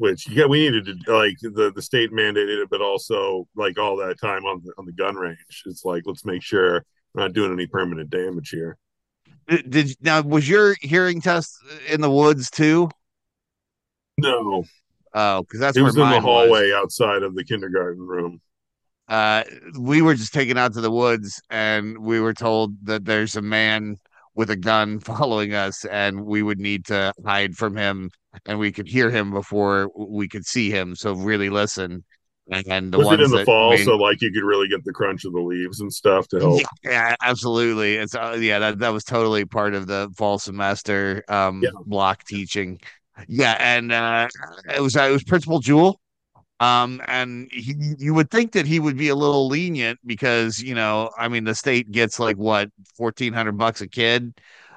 which 0.00 0.26
yeah, 0.30 0.46
we 0.46 0.60
needed 0.60 0.86
to 0.86 1.14
like 1.14 1.36
the 1.42 1.70
the 1.74 1.82
state 1.82 2.10
mandated 2.10 2.62
it, 2.62 2.70
but 2.70 2.80
also 2.80 3.46
like 3.54 3.78
all 3.78 3.98
that 3.98 4.18
time 4.18 4.46
on 4.46 4.62
the 4.64 4.72
on 4.78 4.86
the 4.86 4.92
gun 4.92 5.14
range. 5.14 5.36
It's 5.66 5.84
like 5.84 6.04
let's 6.06 6.24
make 6.24 6.42
sure 6.42 6.86
we're 7.12 7.24
not 7.24 7.34
doing 7.34 7.52
any 7.52 7.66
permanent 7.66 8.08
damage 8.08 8.48
here. 8.48 8.78
Did, 9.46 9.70
did 9.70 9.96
now 10.00 10.22
was 10.22 10.48
your 10.48 10.74
hearing 10.80 11.20
test 11.20 11.54
in 11.86 12.00
the 12.00 12.10
woods 12.10 12.50
too? 12.50 12.88
No. 14.16 14.64
Oh, 15.12 15.42
because 15.42 15.60
that's 15.60 15.76
it 15.76 15.82
was 15.82 15.96
in 15.96 16.08
the 16.08 16.20
hallway 16.20 16.70
was. 16.70 16.82
outside 16.82 17.22
of 17.22 17.34
the 17.34 17.44
kindergarten 17.44 18.00
room. 18.00 18.40
Uh, 19.10 19.44
we 19.78 20.00
were 20.00 20.14
just 20.14 20.32
taken 20.32 20.56
out 20.56 20.72
to 20.72 20.80
the 20.80 20.90
woods, 20.90 21.42
and 21.50 21.98
we 21.98 22.20
were 22.20 22.32
told 22.32 22.74
that 22.86 23.04
there's 23.04 23.36
a 23.36 23.42
man 23.42 23.96
with 24.34 24.48
a 24.48 24.56
gun 24.56 25.00
following 25.00 25.52
us, 25.52 25.84
and 25.84 26.24
we 26.24 26.42
would 26.42 26.58
need 26.58 26.86
to 26.86 27.12
hide 27.26 27.54
from 27.54 27.76
him 27.76 28.10
and 28.46 28.58
we 28.58 28.72
could 28.72 28.88
hear 28.88 29.10
him 29.10 29.30
before 29.30 29.90
we 29.94 30.28
could 30.28 30.46
see 30.46 30.70
him. 30.70 30.94
So 30.94 31.14
really 31.14 31.50
listen. 31.50 32.04
And 32.66 32.92
the 32.92 32.98
was 32.98 33.12
it 33.12 33.20
in 33.20 33.30
the 33.30 33.44
fall, 33.44 33.70
mean, 33.70 33.84
so 33.84 33.94
like 33.94 34.20
you 34.20 34.32
could 34.32 34.42
really 34.42 34.66
get 34.66 34.82
the 34.84 34.92
crunch 34.92 35.24
of 35.24 35.32
the 35.32 35.40
leaves 35.40 35.80
and 35.80 35.92
stuff 35.92 36.26
to 36.28 36.40
help. 36.40 36.60
Yeah, 36.82 37.14
absolutely. 37.22 37.94
It's 37.94 38.12
uh, 38.16 38.38
yeah, 38.40 38.58
that 38.58 38.80
that 38.80 38.92
was 38.92 39.04
totally 39.04 39.44
part 39.44 39.72
of 39.74 39.86
the 39.86 40.12
fall 40.16 40.40
semester 40.40 41.22
um, 41.28 41.62
yeah. 41.62 41.70
block 41.86 42.24
teaching. 42.24 42.80
Yeah, 43.28 43.56
and 43.60 43.92
uh, 43.92 44.26
it 44.74 44.80
was 44.80 44.96
uh, 44.96 45.02
it 45.02 45.12
was 45.12 45.22
Principal 45.22 45.60
Jewell. 45.60 45.99
Um, 46.60 47.00
and 47.08 47.48
he, 47.50 47.74
you 47.98 48.14
would 48.14 48.30
think 48.30 48.52
that 48.52 48.66
he 48.66 48.80
would 48.80 48.96
be 48.96 49.08
a 49.08 49.14
little 49.14 49.48
lenient 49.48 49.98
because 50.06 50.60
you 50.60 50.74
know, 50.74 51.10
I 51.18 51.28
mean, 51.28 51.44
the 51.44 51.54
state 51.54 51.90
gets 51.90 52.20
like 52.20 52.36
what 52.36 52.70
fourteen 52.96 53.32
hundred 53.32 53.58
bucks 53.58 53.80
a 53.80 53.88
kid 53.88 54.34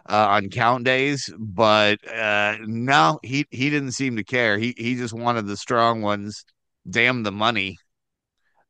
uh, 0.10 0.28
on 0.30 0.50
count 0.50 0.86
days, 0.86 1.30
but 1.38 2.00
uh, 2.10 2.58
no, 2.62 3.20
he 3.24 3.46
he 3.52 3.70
didn't 3.70 3.92
seem 3.94 4.16
to 4.18 4.24
care. 4.24 4.58
He 4.58 4.74
he 4.78 4.96
just 4.96 5.13
wanted 5.13 5.48
the 5.48 5.58
strong 5.58 6.02
ones. 6.02 6.46
Damn 6.90 7.24
the 7.24 7.32
money. 7.32 7.78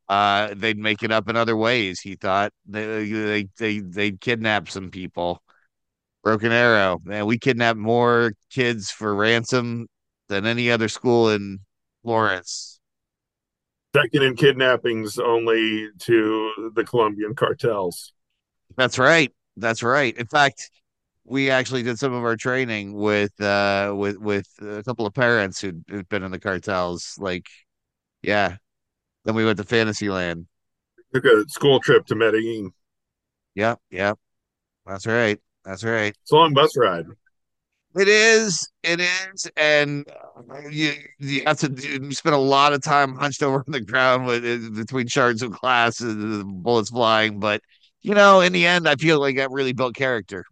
Uh, 0.10 0.54
they'd 0.56 0.78
make 0.78 1.02
it 1.04 1.12
up 1.12 1.30
in 1.30 1.36
other 1.36 1.56
ways. 1.56 2.00
He 2.02 2.16
thought 2.16 2.52
they 2.66 3.10
they 3.10 3.48
they 3.58 3.80
they'd 3.80 4.20
kidnap 4.22 4.70
some 4.70 4.92
people. 4.92 5.42
Broken 6.24 6.52
Arrow, 6.54 7.00
man, 7.06 7.26
we 7.28 7.40
kidnapped 7.40 7.80
more 7.80 8.34
kids 8.52 8.92
for 8.92 9.16
ransom 9.16 9.88
than 10.30 10.46
any 10.46 10.72
other 10.72 10.90
school 10.90 11.30
in 11.32 11.60
Florence. 12.04 12.80
Second 13.96 14.24
in 14.24 14.36
kidnappings 14.36 15.20
only 15.20 15.90
to 16.00 16.72
the 16.74 16.84
Colombian 16.84 17.36
cartels. 17.36 18.14
That's 18.76 18.98
right. 18.98 19.32
That's 19.56 19.84
right. 19.84 20.18
In 20.18 20.26
fact, 20.26 20.72
we 21.26 21.52
actually 21.52 21.84
did 21.84 22.00
some 22.00 22.12
of 22.12 22.24
our 22.24 22.36
training 22.36 22.94
with 22.94 23.40
uh 23.40 23.94
with 23.96 24.18
with 24.18 24.48
a 24.62 24.84
couple 24.84 25.06
of 25.06 25.14
parents 25.14 25.62
who'd, 25.62 25.84
who'd 25.88 26.10
been 26.10 26.24
in 26.24 26.32
the 26.32 26.40
cartels 26.40 27.16
like 27.20 27.48
yeah. 28.22 28.58
Then 29.26 29.36
we 29.36 29.46
went 29.46 29.58
to 29.58 29.64
fantasyland. 29.64 30.48
Took 31.14 31.26
a 31.26 31.48
school 31.48 31.80
trip 31.80 32.06
to 32.08 32.16
medellin. 32.16 32.72
Yep 33.56 33.80
yep. 33.92 34.18
That's 34.86 35.06
right. 35.06 35.40
That's 35.64 35.84
right. 35.84 36.14
It's 36.24 36.32
a 36.32 36.36
long 36.36 36.54
bus 36.54 36.76
ride 36.76 37.06
It 37.96 38.08
is. 38.08 38.68
It 38.82 39.00
is, 39.00 39.50
and 39.56 40.06
uh, 40.10 40.68
you 40.68 40.94
you 41.20 41.44
have 41.46 41.60
to 41.60 41.70
do, 41.70 41.88
you 41.88 42.12
spend 42.12 42.34
a 42.34 42.40
lot 42.40 42.74
of 42.74 42.82
time 42.82 43.16
hunched 43.16 43.44
over 43.44 43.58
on 43.58 43.72
the 43.72 43.82
ground 43.82 44.26
with 44.26 44.44
uh, 44.44 44.70
between 44.76 45.08
shards 45.08 45.44
of 45.44 45.52
glass 45.52 46.00
and 46.00 46.64
bullets 46.64 46.90
flying. 46.90 47.40
But 47.40 47.62
you 48.02 48.16
know, 48.16 48.42
in 48.42 48.52
the 48.52 48.66
end, 48.66 48.88
I 48.90 48.96
feel 48.96 49.20
like 49.20 49.36
that 49.38 49.52
really 49.52 49.74
built 49.74 49.96
character. 49.96 50.44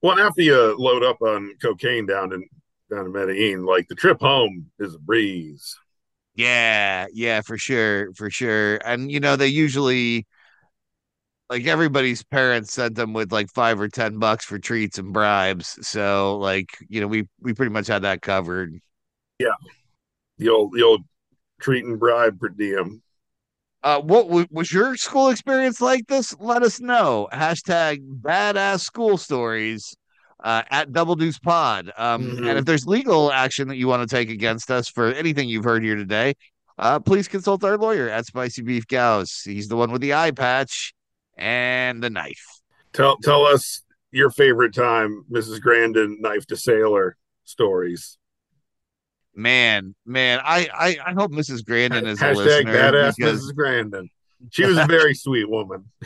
Well, 0.00 0.18
after 0.18 0.42
you 0.42 0.76
load 0.78 1.02
up 1.02 1.20
on 1.20 1.54
cocaine 1.60 2.06
down 2.06 2.32
in 2.32 2.48
down 2.90 3.06
in 3.06 3.12
Medellin, 3.12 3.64
like 3.64 3.88
the 3.88 3.94
trip 3.94 4.20
home 4.20 4.70
is 4.78 4.94
a 4.94 4.98
breeze. 4.98 5.76
Yeah, 6.34 7.06
yeah, 7.12 7.42
for 7.42 7.58
sure, 7.58 8.14
for 8.14 8.30
sure. 8.30 8.76
And 8.84 9.12
you 9.12 9.20
know, 9.20 9.36
they 9.36 9.48
usually 9.48 10.26
like 11.50 11.66
everybody's 11.66 12.22
parents 12.22 12.72
sent 12.72 12.94
them 12.94 13.12
with 13.12 13.32
like 13.32 13.50
five 13.50 13.80
or 13.80 13.88
ten 13.88 14.18
bucks 14.18 14.44
for 14.44 14.58
treats 14.58 14.98
and 14.98 15.12
bribes. 15.12 15.78
So 15.86 16.38
like, 16.38 16.70
you 16.88 17.00
know, 17.00 17.06
we 17.06 17.28
we 17.40 17.52
pretty 17.54 17.72
much 17.72 17.86
had 17.88 18.02
that 18.02 18.22
covered. 18.22 18.74
Yeah. 19.38 19.54
The 20.38 20.48
old 20.48 20.72
the 20.72 20.82
old 20.82 21.02
treat 21.60 21.84
and 21.84 21.98
bribe 21.98 22.40
per 22.40 22.48
diem. 22.48 23.02
Uh, 23.82 24.00
what 24.00 24.28
w- 24.28 24.46
was 24.50 24.72
your 24.72 24.96
school 24.96 25.28
experience 25.28 25.80
like 25.80 26.06
this? 26.06 26.34
Let 26.38 26.62
us 26.62 26.80
know. 26.80 27.28
Hashtag 27.32 27.98
badass 28.20 28.80
school 28.80 29.18
stories 29.18 29.94
uh, 30.42 30.62
at 30.70 30.92
Double 30.92 31.16
Deuce 31.16 31.40
Pod. 31.40 31.90
Um, 31.96 32.22
Mhm. 32.22 32.48
And 32.48 32.58
if 32.58 32.64
there's 32.64 32.86
legal 32.86 33.32
action 33.32 33.66
that 33.68 33.76
you 33.76 33.88
want 33.88 34.08
to 34.08 34.16
take 34.16 34.30
against 34.30 34.70
us 34.70 34.88
for 34.88 35.08
anything 35.12 35.48
you've 35.48 35.64
heard 35.64 35.82
here 35.82 35.96
today, 35.96 36.34
uh, 36.78 37.00
please 37.00 37.26
consult 37.26 37.64
our 37.64 37.76
lawyer 37.76 38.08
at 38.08 38.24
Spicy 38.24 38.62
Beef 38.62 38.86
Gauss. 38.86 39.42
He's 39.44 39.66
the 39.66 39.76
one 39.76 39.90
with 39.90 40.00
the 40.00 40.14
eye 40.14 40.30
patch 40.30 40.94
and 41.36 42.02
the 42.02 42.10
knife. 42.10 42.44
Tell 42.92 43.16
tell 43.18 43.44
us 43.46 43.82
your 44.10 44.30
favorite 44.30 44.74
time 44.74 45.24
Mrs. 45.30 45.60
Grandin 45.60 46.18
knife 46.20 46.46
to 46.46 46.56
sailor 46.56 47.16
stories. 47.44 48.18
Man, 49.34 49.94
man, 50.04 50.40
I 50.44 50.68
I, 50.74 50.98
I 51.06 51.12
hope 51.14 51.30
Mrs. 51.32 51.64
Grandin 51.64 52.06
is 52.06 52.20
a 52.20 52.24
Hashtag 52.26 52.36
listener 52.36 52.72
badass 52.74 53.14
because 53.16 53.42
Mrs. 53.42 53.54
Grandin. 53.54 54.10
She 54.50 54.64
was 54.64 54.76
a 54.76 54.86
very 54.86 55.14
sweet 55.14 55.48
woman. 55.48 55.84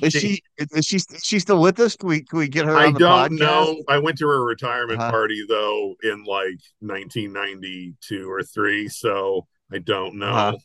is 0.00 0.12
she 0.12 0.40
is 0.56 0.86
she 0.86 0.96
is 0.96 1.20
she 1.24 1.38
still 1.40 1.60
with 1.60 1.80
us? 1.80 1.96
Can 1.96 2.08
we 2.08 2.22
can 2.22 2.38
we 2.38 2.48
get 2.48 2.64
her 2.64 2.76
I 2.76 2.86
on 2.86 2.92
the 2.94 3.00
don't 3.00 3.32
podcast? 3.32 3.38
know. 3.40 3.82
I 3.88 3.98
went 3.98 4.16
to 4.18 4.28
her 4.28 4.44
retirement 4.44 5.00
Uh-huh. 5.00 5.10
party 5.10 5.44
though 5.48 5.96
in 6.04 6.22
like 6.24 6.60
1992 6.78 8.30
or 8.30 8.42
three, 8.44 8.88
so 8.88 9.46
I 9.72 9.78
don't 9.78 10.14
know. 10.14 10.26
Uh-huh. 10.28 10.56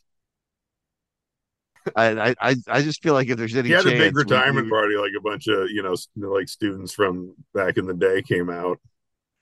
I, 1.95 2.29
I 2.29 2.35
I 2.41 2.55
I 2.67 2.81
just 2.81 3.01
feel 3.03 3.13
like 3.13 3.29
if 3.29 3.38
there's 3.38 3.55
any 3.55 3.69
He 3.69 3.73
had 3.73 3.85
a 3.85 3.91
big 3.91 4.15
retirement 4.15 4.69
party, 4.69 4.95
like 4.95 5.11
a 5.17 5.21
bunch 5.21 5.47
of 5.47 5.69
you 5.69 5.81
know, 5.83 5.95
like 6.15 6.50
students 6.50 6.93
from 6.93 7.35
back 7.53 7.77
in 7.77 7.85
the 7.85 7.93
day 7.93 8.21
came 8.21 8.50
out. 8.50 8.79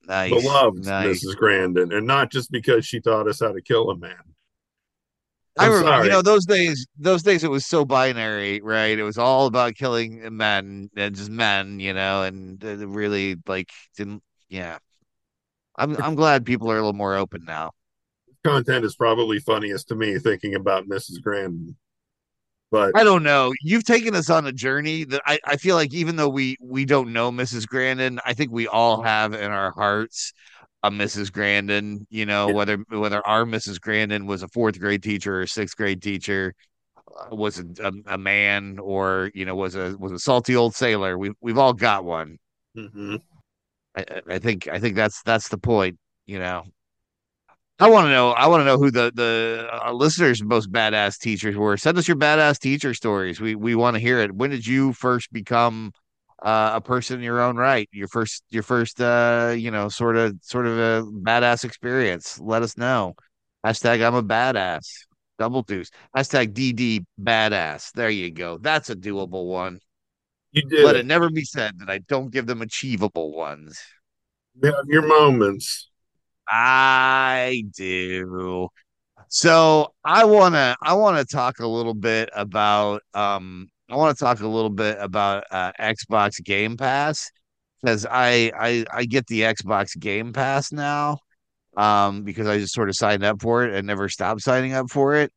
nice, 0.08 0.30
Beloved 0.30 0.86
nice. 0.86 1.24
Mrs. 1.26 1.36
Grandin, 1.36 1.92
and 1.94 2.06
not 2.08 2.32
just 2.32 2.52
because 2.52 2.86
she 2.86 3.00
taught 3.00 3.28
us 3.28 3.40
how 3.40 3.52
to 3.52 3.62
kill 3.62 3.90
a 3.92 3.98
man. 3.98 4.36
I 5.58 5.66
I'm 5.66 5.72
remember, 5.72 5.90
sorry. 5.90 6.06
you 6.06 6.10
know, 6.10 6.22
those 6.22 6.46
days. 6.46 6.88
Those 6.98 7.22
days, 7.24 7.44
it 7.44 7.50
was 7.52 7.66
so 7.66 7.84
binary, 7.86 8.62
right? 8.62 8.98
It 8.98 9.04
was 9.04 9.18
all 9.18 9.46
about 9.48 9.76
killing 9.76 10.36
men 10.38 10.90
and 10.96 11.16
just 11.16 11.30
men, 11.30 11.80
you 11.80 11.94
know, 11.94 12.24
and 12.24 12.64
really 12.64 13.36
like 13.48 13.70
didn't. 13.98 14.24
Yeah, 14.48 14.78
I'm 15.78 15.98
I'm 16.02 16.16
glad 16.16 16.46
people 16.46 16.72
are 16.72 16.76
a 16.76 16.80
little 16.80 16.94
more 16.94 17.16
open 17.16 17.44
now. 17.46 17.72
Content 18.44 18.86
is 18.86 18.96
probably 18.96 19.40
funniest 19.40 19.90
to 19.90 19.96
me 19.96 20.18
thinking 20.18 20.56
about 20.56 20.88
Mrs. 20.88 21.22
Grandin, 21.22 21.76
but 22.72 22.96
I 22.96 23.04
don't 23.04 23.24
know. 23.24 23.52
You've 23.62 23.84
taken 23.84 24.16
us 24.16 24.30
on 24.30 24.46
a 24.46 24.52
journey 24.52 25.04
that 25.06 25.22
I, 25.26 25.40
I 25.46 25.58
feel 25.58 25.76
like 25.76 25.94
even 25.94 26.16
though 26.16 26.30
we 26.30 26.58
we 26.62 26.86
don't 26.86 27.14
know 27.14 27.32
Mrs. 27.32 27.68
Grandin, 27.68 28.20
I 28.26 28.34
think 28.34 28.52
we 28.52 28.68
all 28.68 29.02
have 29.04 29.34
in 29.34 29.52
our 29.52 29.72
hearts 29.72 30.34
a 30.84 30.92
Mrs. 30.92 31.32
Grandin. 31.32 32.06
You 32.10 32.26
know, 32.26 32.48
Yeah. 32.48 32.54
whether 32.54 32.78
whether 32.90 33.26
our 33.28 33.46
Mrs. 33.46 33.80
Grandin 33.82 34.26
was 34.26 34.44
a 34.44 34.48
fourth 34.50 34.80
grade 34.80 35.04
teacher 35.04 35.38
or 35.38 35.42
a 35.42 35.48
sixth 35.48 35.76
grade 35.78 36.02
teacher, 36.02 36.54
uh, 37.32 37.36
was 37.36 37.60
a, 37.60 37.66
a, 37.84 37.92
a 38.14 38.18
man 38.18 38.80
or 38.80 39.32
you 39.34 39.46
know 39.46 39.56
was 39.56 39.76
a 39.76 39.96
was 40.00 40.12
a 40.12 40.20
salty 40.20 40.56
old 40.56 40.76
sailor. 40.76 41.18
We 41.18 41.32
we've 41.42 41.58
all 41.58 41.74
got 41.74 42.06
one. 42.06 42.38
Mhm. 42.78 43.20
I, 43.96 44.02
I- 44.02 44.36
I 44.36 44.40
think 44.40 44.68
I 44.68 44.80
think 44.80 44.96
that's 44.96 45.22
that's 45.24 45.50
the 45.50 45.58
point. 45.58 45.98
You 46.28 46.40
know, 46.40 46.64
I 47.80 47.90
want 47.90 48.06
to 48.08 48.10
know. 48.10 48.32
I 48.32 48.48
want 48.48 48.62
to 48.62 48.66
know 48.66 48.78
who 48.78 48.92
the 48.92 49.12
the 49.14 49.70
uh, 49.72 49.94
listeners' 49.94 50.44
most 50.44 50.72
badass 50.72 51.18
teachers 51.18 51.56
were. 51.56 51.78
Send 51.78 51.98
us 51.98 52.08
your 52.08 52.18
badass 52.18 52.60
teacher 52.60 52.94
stories. 52.94 53.40
We 53.40 53.56
we 53.56 53.76
want 53.76 53.96
to 53.96 54.00
hear 54.02 54.20
it. 54.20 54.34
When 54.36 54.50
did 54.50 54.68
you 54.68 54.92
first 54.94 55.32
become 55.32 55.94
uh, 56.44 56.72
a 56.76 56.82
person 56.82 57.20
in 57.20 57.24
your 57.24 57.40
own 57.42 57.56
right? 57.56 57.88
Your 57.94 58.10
first 58.10 58.44
your 58.50 58.64
first 58.64 59.00
uh, 59.02 59.54
you 59.58 59.72
know 59.72 59.88
sort 59.90 60.18
of 60.18 60.38
sort 60.42 60.66
of 60.68 60.78
a 60.78 61.06
badass 61.10 61.64
experience. 61.64 62.40
Let 62.40 62.64
us 62.64 62.78
know. 62.78 63.14
Hashtag 63.66 64.06
I'm 64.06 64.16
a 64.16 64.24
badass. 64.24 64.86
Double 65.38 65.62
deuce. 65.64 65.90
Hashtag 66.16 66.54
DD 66.54 67.06
badass. 67.22 67.94
There 67.94 68.10
you 68.10 68.30
go. 68.32 68.58
That's 68.58 68.90
a 68.90 68.96
doable 68.96 69.46
one. 69.48 69.80
you 70.52 70.64
did 70.64 70.84
Let 70.84 70.96
it. 70.96 71.00
it 71.00 71.06
never 71.06 71.30
be 71.30 71.44
said 71.46 71.80
that 71.80 71.90
I 71.90 72.00
don't 72.00 72.30
give 72.32 72.46
them 72.46 72.62
achievable 72.62 73.32
ones. 73.34 73.82
You 74.62 74.72
have 74.74 74.86
your 74.88 75.08
moments. 75.08 75.89
I 76.50 77.64
do. 77.76 78.70
So 79.30 79.94
I 80.06 80.26
wanna 80.26 80.76
I 80.84 80.94
wanna 80.96 81.26
talk 81.26 81.60
a 81.60 81.68
little 81.68 81.94
bit 81.96 82.30
about 82.36 83.04
um 83.16 83.70
I 83.90 83.96
want 83.98 84.18
to 84.18 84.24
talk 84.24 84.42
a 84.42 84.48
little 84.48 84.70
bit 84.72 84.98
about 85.02 85.46
uh, 85.52 85.72
Xbox 85.80 86.44
Game 86.44 86.78
Pass 86.78 87.32
because 87.82 88.06
I, 88.10 88.52
I 88.60 88.86
I 88.94 89.06
get 89.06 89.28
the 89.28 89.42
Xbox 89.42 90.00
Game 90.00 90.34
Pass 90.34 90.72
now 90.74 91.20
um 91.78 92.24
because 92.24 92.48
I 92.48 92.60
just 92.60 92.74
sort 92.74 92.90
of 92.90 92.96
signed 92.96 93.24
up 93.24 93.42
for 93.42 93.66
it 93.66 93.76
and 93.76 93.88
never 93.88 94.10
stopped 94.10 94.42
signing 94.42 94.74
up 94.74 94.90
for 94.92 95.16
it. 95.16 95.32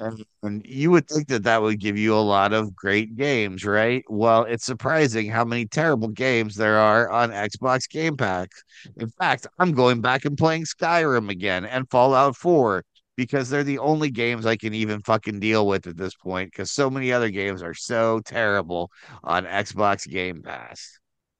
And, 0.00 0.24
and 0.42 0.66
you 0.66 0.90
would 0.90 1.08
think 1.08 1.28
that 1.28 1.44
that 1.44 1.62
would 1.62 1.78
give 1.78 1.96
you 1.96 2.14
a 2.14 2.18
lot 2.18 2.52
of 2.52 2.74
great 2.74 3.16
games, 3.16 3.64
right? 3.64 4.04
Well, 4.08 4.42
it's 4.42 4.64
surprising 4.64 5.30
how 5.30 5.44
many 5.44 5.66
terrible 5.66 6.08
games 6.08 6.56
there 6.56 6.78
are 6.78 7.08
on 7.10 7.30
Xbox 7.30 7.88
Game 7.88 8.16
Pass. 8.16 8.48
In 8.96 9.08
fact, 9.08 9.46
I'm 9.58 9.72
going 9.72 10.00
back 10.00 10.24
and 10.24 10.36
playing 10.36 10.64
Skyrim 10.64 11.30
again 11.30 11.64
and 11.64 11.88
Fallout 11.90 12.36
4 12.36 12.84
because 13.16 13.48
they're 13.48 13.64
the 13.64 13.78
only 13.78 14.10
games 14.10 14.46
I 14.46 14.56
can 14.56 14.74
even 14.74 15.00
fucking 15.02 15.38
deal 15.38 15.66
with 15.66 15.86
at 15.86 15.96
this 15.96 16.14
point 16.14 16.50
because 16.50 16.72
so 16.72 16.90
many 16.90 17.12
other 17.12 17.30
games 17.30 17.62
are 17.62 17.74
so 17.74 18.20
terrible 18.24 18.90
on 19.22 19.44
Xbox 19.44 20.08
Game 20.08 20.42
Pass. 20.42 20.98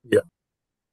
Yeah. 0.09 0.21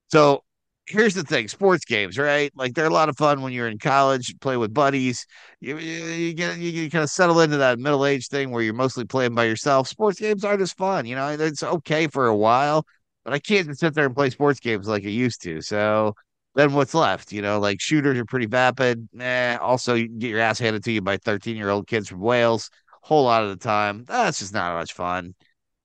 So 0.07 0.43
here's 0.91 1.13
the 1.13 1.23
thing 1.23 1.47
sports 1.47 1.85
games, 1.85 2.17
right? 2.17 2.51
Like 2.55 2.73
they're 2.73 2.85
a 2.85 2.93
lot 2.93 3.09
of 3.09 3.17
fun 3.17 3.41
when 3.41 3.53
you're 3.53 3.67
in 3.67 3.79
college, 3.79 4.33
play 4.39 4.57
with 4.57 4.73
buddies. 4.73 5.25
You, 5.59 5.77
you, 5.77 6.03
you 6.05 6.33
get 6.33 6.57
you, 6.57 6.69
you 6.69 6.89
kind 6.89 7.03
of 7.03 7.09
settle 7.09 7.39
into 7.39 7.57
that 7.57 7.79
middle 7.79 8.05
age 8.05 8.27
thing 8.27 8.51
where 8.51 8.61
you're 8.61 8.73
mostly 8.73 9.05
playing 9.05 9.33
by 9.33 9.45
yourself. 9.45 9.87
Sports 9.87 10.19
games 10.19 10.43
aren't 10.43 10.61
as 10.61 10.73
fun, 10.73 11.05
you 11.05 11.15
know, 11.15 11.29
it's 11.29 11.63
okay 11.63 12.07
for 12.07 12.27
a 12.27 12.35
while, 12.35 12.85
but 13.23 13.33
I 13.33 13.39
can't 13.39 13.67
just 13.67 13.79
sit 13.79 13.93
there 13.93 14.05
and 14.05 14.15
play 14.15 14.29
sports 14.29 14.59
games 14.59 14.87
like 14.87 15.05
I 15.05 15.09
used 15.09 15.41
to. 15.43 15.61
So 15.61 16.13
then 16.55 16.73
what's 16.73 16.93
left? 16.93 17.31
You 17.31 17.41
know, 17.41 17.59
like 17.59 17.79
shooters 17.79 18.17
are 18.17 18.25
pretty 18.25 18.47
vapid. 18.47 19.07
Nah, 19.13 19.57
also 19.61 19.95
you 19.95 20.09
get 20.09 20.29
your 20.29 20.39
ass 20.39 20.59
handed 20.59 20.83
to 20.83 20.91
you 20.91 21.01
by 21.01 21.17
13 21.17 21.55
year 21.55 21.69
old 21.69 21.87
kids 21.87 22.09
from 22.09 22.19
Wales. 22.19 22.69
A 23.03 23.07
whole 23.07 23.23
lot 23.23 23.43
of 23.43 23.49
the 23.49 23.55
time, 23.55 24.03
that's 24.05 24.39
just 24.39 24.53
not 24.53 24.77
much 24.77 24.93
fun. 24.93 25.33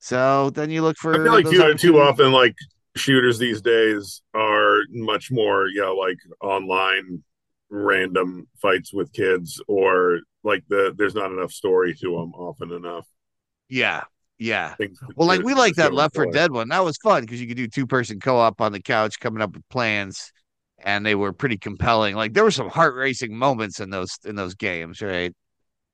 So 0.01 0.51
then 0.51 0.71
you 0.71 0.83
look 0.83 0.97
for. 0.99 1.15
I 1.15 1.43
feel 1.43 1.61
like 1.63 1.79
too 1.79 2.01
often, 2.01 2.33
like 2.33 2.55
shooters 2.97 3.39
these 3.39 3.61
days 3.61 4.23
are 4.35 4.56
much 4.91 5.31
more, 5.31 5.69
you 5.69 5.81
know, 5.83 5.95
like 5.95 6.19
online 6.41 7.23
random 7.71 8.47
fights 8.61 8.93
with 8.93 9.13
kids, 9.13 9.61
or 9.69 10.21
like 10.45 10.65
the 10.69 10.95
there's 10.97 11.15
not 11.15 11.33
enough 11.33 11.53
story 11.53 11.95
to 11.95 12.11
them 12.13 12.33
often 12.35 12.73
enough. 12.73 13.07
Yeah, 13.69 14.05
yeah. 14.39 14.77
Things 14.79 14.99
Well, 15.17 15.29
like 15.29 15.43
we 15.43 15.55
like 15.55 15.75
that 15.77 15.93
Left 15.93 16.15
for. 16.15 16.27
Dead 16.27 16.53
one. 16.53 16.69
That 16.69 16.85
was 16.85 16.97
fun 16.99 17.23
because 17.23 17.41
you 17.41 17.49
could 17.49 17.57
do 17.57 17.69
two 17.69 17.87
person 17.87 18.21
co 18.21 18.37
op 18.37 18.61
on 18.61 18.73
the 18.73 18.81
couch, 18.83 19.19
coming 19.21 19.43
up 19.43 19.55
with 19.55 19.69
plans, 19.69 20.33
and 20.79 21.05
they 21.05 21.15
were 21.15 21.33
pretty 21.33 21.59
compelling. 21.59 22.15
Like 22.15 22.33
there 22.35 22.45
were 22.45 22.51
some 22.51 22.69
heart 22.69 22.95
racing 22.95 23.37
moments 23.37 23.81
in 23.81 23.91
those 23.91 24.19
in 24.25 24.37
those 24.37 24.55
games, 24.55 25.03
right? 25.03 25.33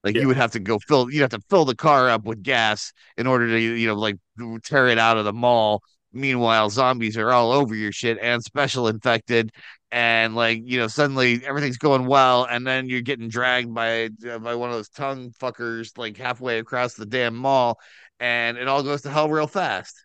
Like 0.04 0.16
Yeah. 0.16 0.22
you 0.22 0.28
would 0.28 0.36
have 0.38 0.52
to 0.52 0.60
go 0.60 0.78
fill, 0.88 1.10
you'd 1.10 1.22
have 1.22 1.30
to 1.30 1.40
fill 1.50 1.64
the 1.66 1.76
car 1.76 2.10
up 2.10 2.24
with 2.24 2.42
gas 2.42 2.92
in 3.18 3.26
order 3.26 3.48
to, 3.48 3.58
you 3.60 3.88
know, 3.88 3.94
like 3.96 4.16
tear 4.64 4.88
it 4.88 4.98
out 4.98 5.18
of 5.18 5.24
the 5.26 5.32
mall. 5.34 5.82
Meanwhile, 6.12 6.70
zombies 6.70 7.16
are 7.16 7.30
all 7.30 7.52
over 7.52 7.74
your 7.74 7.92
shit 7.92 8.18
and 8.20 8.42
special 8.42 8.88
infected, 8.88 9.52
and 9.90 10.34
like 10.34 10.60
you 10.64 10.78
know, 10.78 10.88
suddenly 10.88 11.44
everything's 11.44 11.78
going 11.78 12.06
well, 12.06 12.44
and 12.44 12.66
then 12.66 12.88
you're 12.88 13.00
getting 13.02 13.28
dragged 13.28 13.72
by 13.72 14.10
uh, 14.28 14.38
by 14.38 14.54
one 14.54 14.70
of 14.70 14.76
those 14.76 14.88
tongue 14.88 15.30
fuckers 15.40 15.96
like 15.96 16.16
halfway 16.16 16.58
across 16.58 16.94
the 16.94 17.06
damn 17.06 17.34
mall, 17.34 17.78
and 18.20 18.58
it 18.58 18.68
all 18.68 18.82
goes 18.82 19.02
to 19.02 19.10
hell 19.10 19.28
real 19.28 19.46
fast. 19.46 20.04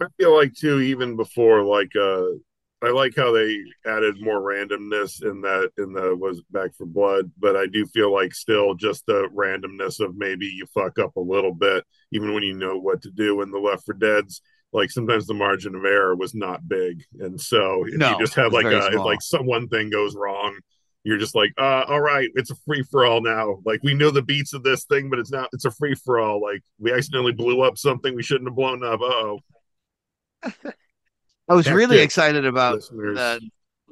I 0.00 0.06
feel 0.18 0.36
like 0.36 0.54
too, 0.54 0.80
even 0.80 1.16
before 1.16 1.62
like 1.64 1.94
uh 1.96 2.24
I 2.82 2.90
like 2.90 3.14
how 3.16 3.30
they 3.30 3.58
added 3.86 4.20
more 4.20 4.40
randomness 4.40 5.22
in 5.22 5.40
that 5.42 5.70
in 5.78 5.92
the 5.92 6.16
was 6.16 6.42
back 6.50 6.74
for 6.76 6.84
blood, 6.84 7.30
but 7.38 7.56
I 7.56 7.66
do 7.66 7.86
feel 7.86 8.12
like 8.12 8.34
still 8.34 8.74
just 8.74 9.06
the 9.06 9.28
randomness 9.32 10.00
of 10.00 10.16
maybe 10.16 10.46
you 10.46 10.66
fuck 10.74 10.98
up 10.98 11.14
a 11.14 11.20
little 11.20 11.54
bit, 11.54 11.84
even 12.10 12.34
when 12.34 12.42
you 12.42 12.54
know 12.54 12.76
what 12.78 13.00
to 13.02 13.10
do 13.12 13.40
in 13.42 13.52
the 13.52 13.58
left 13.58 13.86
for 13.86 13.94
deads. 13.94 14.42
Like 14.72 14.90
sometimes 14.90 15.26
the 15.26 15.34
margin 15.34 15.74
of 15.74 15.84
error 15.84 16.14
was 16.16 16.34
not 16.34 16.66
big, 16.68 17.04
and 17.20 17.40
so 17.40 17.84
if 17.86 17.94
No, 17.94 18.10
you 18.10 18.18
just 18.18 18.34
had 18.34 18.52
like 18.52 18.64
a 18.66 18.86
if 18.88 19.04
like 19.04 19.20
some 19.22 19.46
one 19.46 19.68
thing 19.68 19.90
goes 19.90 20.14
wrong, 20.16 20.58
you're 21.04 21.18
just 21.18 21.34
like, 21.34 21.52
uh, 21.58 21.84
all 21.88 22.00
right, 22.00 22.28
it's 22.34 22.50
a 22.50 22.54
free 22.66 22.82
for 22.90 23.04
all 23.04 23.20
now. 23.20 23.60
Like 23.64 23.80
we 23.82 23.94
know 23.94 24.10
the 24.10 24.22
beats 24.22 24.54
of 24.54 24.62
this 24.62 24.84
thing, 24.84 25.10
but 25.10 25.18
it's 25.18 25.30
not. 25.32 25.48
It's 25.52 25.64
a 25.64 25.70
free 25.70 25.94
for 25.94 26.20
all. 26.20 26.40
Like 26.40 26.62
we 26.78 26.92
accidentally 26.92 27.32
blew 27.32 27.62
up 27.62 27.76
something 27.78 28.14
we 28.14 28.22
shouldn't 28.22 28.48
have 28.48 28.56
blown 28.56 28.84
up. 28.84 29.00
Uh 29.00 29.04
oh, 29.04 29.38
I 31.48 31.54
was 31.54 31.70
really 31.70 31.96
Tactics, 31.96 32.04
excited 32.04 32.44
about 32.46 32.74
listeners. 32.76 33.16
the 33.16 33.40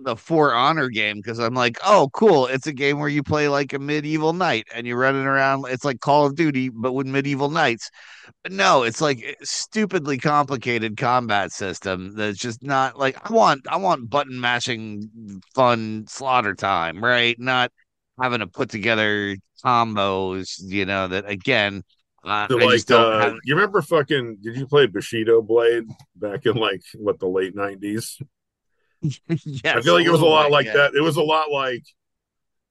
the 0.04 0.16
For 0.16 0.54
Honor 0.54 0.88
game 0.88 1.16
because 1.16 1.38
I'm 1.38 1.54
like, 1.54 1.78
oh, 1.85 2.09
cool! 2.12 2.47
It's 2.47 2.66
a 2.66 2.73
game 2.73 2.99
where 2.99 3.09
you 3.09 3.23
play 3.23 3.49
like 3.49 3.73
a 3.73 3.78
medieval 3.78 4.33
knight 4.33 4.66
and 4.75 4.87
you're 4.87 4.99
running 4.99 5.26
around. 5.26 5.66
It's 5.69 5.85
like 5.85 6.00
Call 6.00 6.26
of 6.26 6.37
Duty, 6.37 6.69
but 6.69 6.92
with 6.92 7.07
medieval 7.07 7.50
knights. 7.50 7.90
But 8.42 8.52
no, 8.52 8.83
it's 8.83 9.00
like 9.00 9.37
stupidly 9.42 10.19
complicated 10.19 10.97
combat 10.97 11.52
system 11.52 12.14
that's 12.16 12.38
just 12.38 12.62
not 12.62 12.99
like 12.99 13.30
I 13.30 13.33
want. 13.35 13.66
I 13.69 13.76
want 13.76 14.11
button 14.11 14.40
mashing, 14.40 15.11
fun 15.54 16.07
slaughter 16.09 16.54
time, 16.54 17.02
right? 17.02 17.38
Not 17.38 17.73
having 18.21 18.40
to 18.40 18.47
put 18.47 18.71
together 18.71 19.37
combos. 19.64 20.61
You 20.61 20.87
know 20.87 21.09
that 21.09 21.28
again. 21.28 21.83
Uh, 22.25 22.49
So 22.50 22.61
I 22.61 22.64
like, 22.64 22.75
just 22.75 22.88
don't 22.88 23.12
uh, 23.12 23.21
have. 23.21 23.35
you 23.45 23.54
remember 23.54 23.80
fucking? 23.83 24.38
Did 24.42 24.57
you 24.57 24.66
play 24.66 24.87
Bushido 24.87 25.40
Blade 25.42 25.85
back 26.16 26.47
in 26.47 26.57
like 26.57 26.83
what 26.95 27.19
the 27.19 27.28
late 27.28 27.54
nineties? 27.54 28.19
yes, 29.28 29.76
I 29.76 29.80
feel 29.80 29.95
like 29.95 30.07
it 30.07 30.11
was 30.11 30.21
a 30.21 30.26
lot 30.26 30.45
bit, 30.47 30.52
like 30.52 30.66
that. 30.66 30.95
It 30.95 31.00
was 31.02 31.16
a 31.16 31.23
lot 31.23 31.50
like 31.50 31.85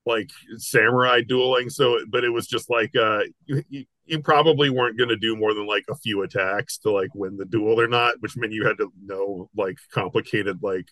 like 0.05 0.29
samurai 0.57 1.21
dueling. 1.21 1.69
So, 1.69 1.99
but 2.09 2.23
it 2.23 2.29
was 2.29 2.47
just 2.47 2.69
like 2.69 2.95
uh, 2.95 3.21
you, 3.45 3.63
you, 3.69 3.85
you 4.05 4.19
probably 4.21 4.69
weren't 4.69 4.97
going 4.97 5.09
to 5.09 5.17
do 5.17 5.35
more 5.35 5.53
than 5.53 5.67
like 5.67 5.85
a 5.89 5.95
few 5.95 6.23
attacks 6.23 6.77
to 6.79 6.91
like 6.91 7.13
win 7.13 7.37
the 7.37 7.45
duel 7.45 7.79
or 7.79 7.87
not, 7.87 8.15
which 8.19 8.37
meant 8.37 8.53
you 8.53 8.65
had 8.65 8.77
to 8.77 8.91
know 9.03 9.49
like 9.55 9.77
complicated 9.93 10.59
like 10.61 10.87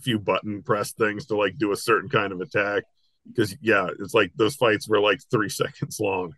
few 0.00 0.18
button 0.18 0.62
press 0.62 0.92
things 0.92 1.26
to 1.26 1.36
like 1.36 1.56
do 1.58 1.72
a 1.72 1.76
certain 1.76 2.08
kind 2.08 2.32
of 2.32 2.40
attack. 2.40 2.84
Because 3.26 3.56
yeah, 3.60 3.88
it's 4.00 4.14
like 4.14 4.32
those 4.36 4.56
fights 4.56 4.88
were 4.88 5.00
like 5.00 5.20
three 5.30 5.48
seconds 5.50 5.98
long. 6.00 6.34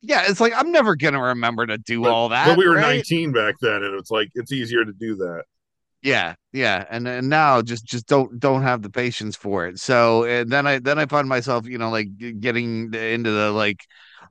Yeah, 0.00 0.24
it's 0.26 0.40
like 0.40 0.52
I'm 0.56 0.72
never 0.72 0.96
gonna 0.96 1.22
remember 1.22 1.64
to 1.66 1.78
do 1.78 2.02
But, 2.02 2.10
all 2.10 2.28
that. 2.30 2.48
but 2.48 2.58
we 2.58 2.68
were 2.68 2.74
right? 2.74 2.96
19 2.96 3.32
back 3.32 3.54
then, 3.60 3.84
and 3.84 3.94
it's 3.94 4.10
like 4.10 4.30
it's 4.34 4.50
easier 4.50 4.84
to 4.84 4.92
do 4.92 5.14
that. 5.16 5.44
Yeah, 6.02 6.34
yeah, 6.52 6.84
and 6.90 7.06
and 7.06 7.28
now 7.28 7.62
just 7.62 7.84
just 7.84 8.08
don't 8.08 8.40
don't 8.40 8.62
have 8.62 8.82
the 8.82 8.90
patience 8.90 9.36
for 9.36 9.66
it. 9.68 9.78
So 9.78 10.24
and 10.24 10.50
then 10.50 10.66
I 10.66 10.80
then 10.80 10.98
I 10.98 11.06
find 11.06 11.28
myself, 11.28 11.64
you 11.66 11.78
know, 11.78 11.90
like 11.90 12.08
getting 12.40 12.92
into 12.92 13.30
the 13.30 13.52
like, 13.52 13.86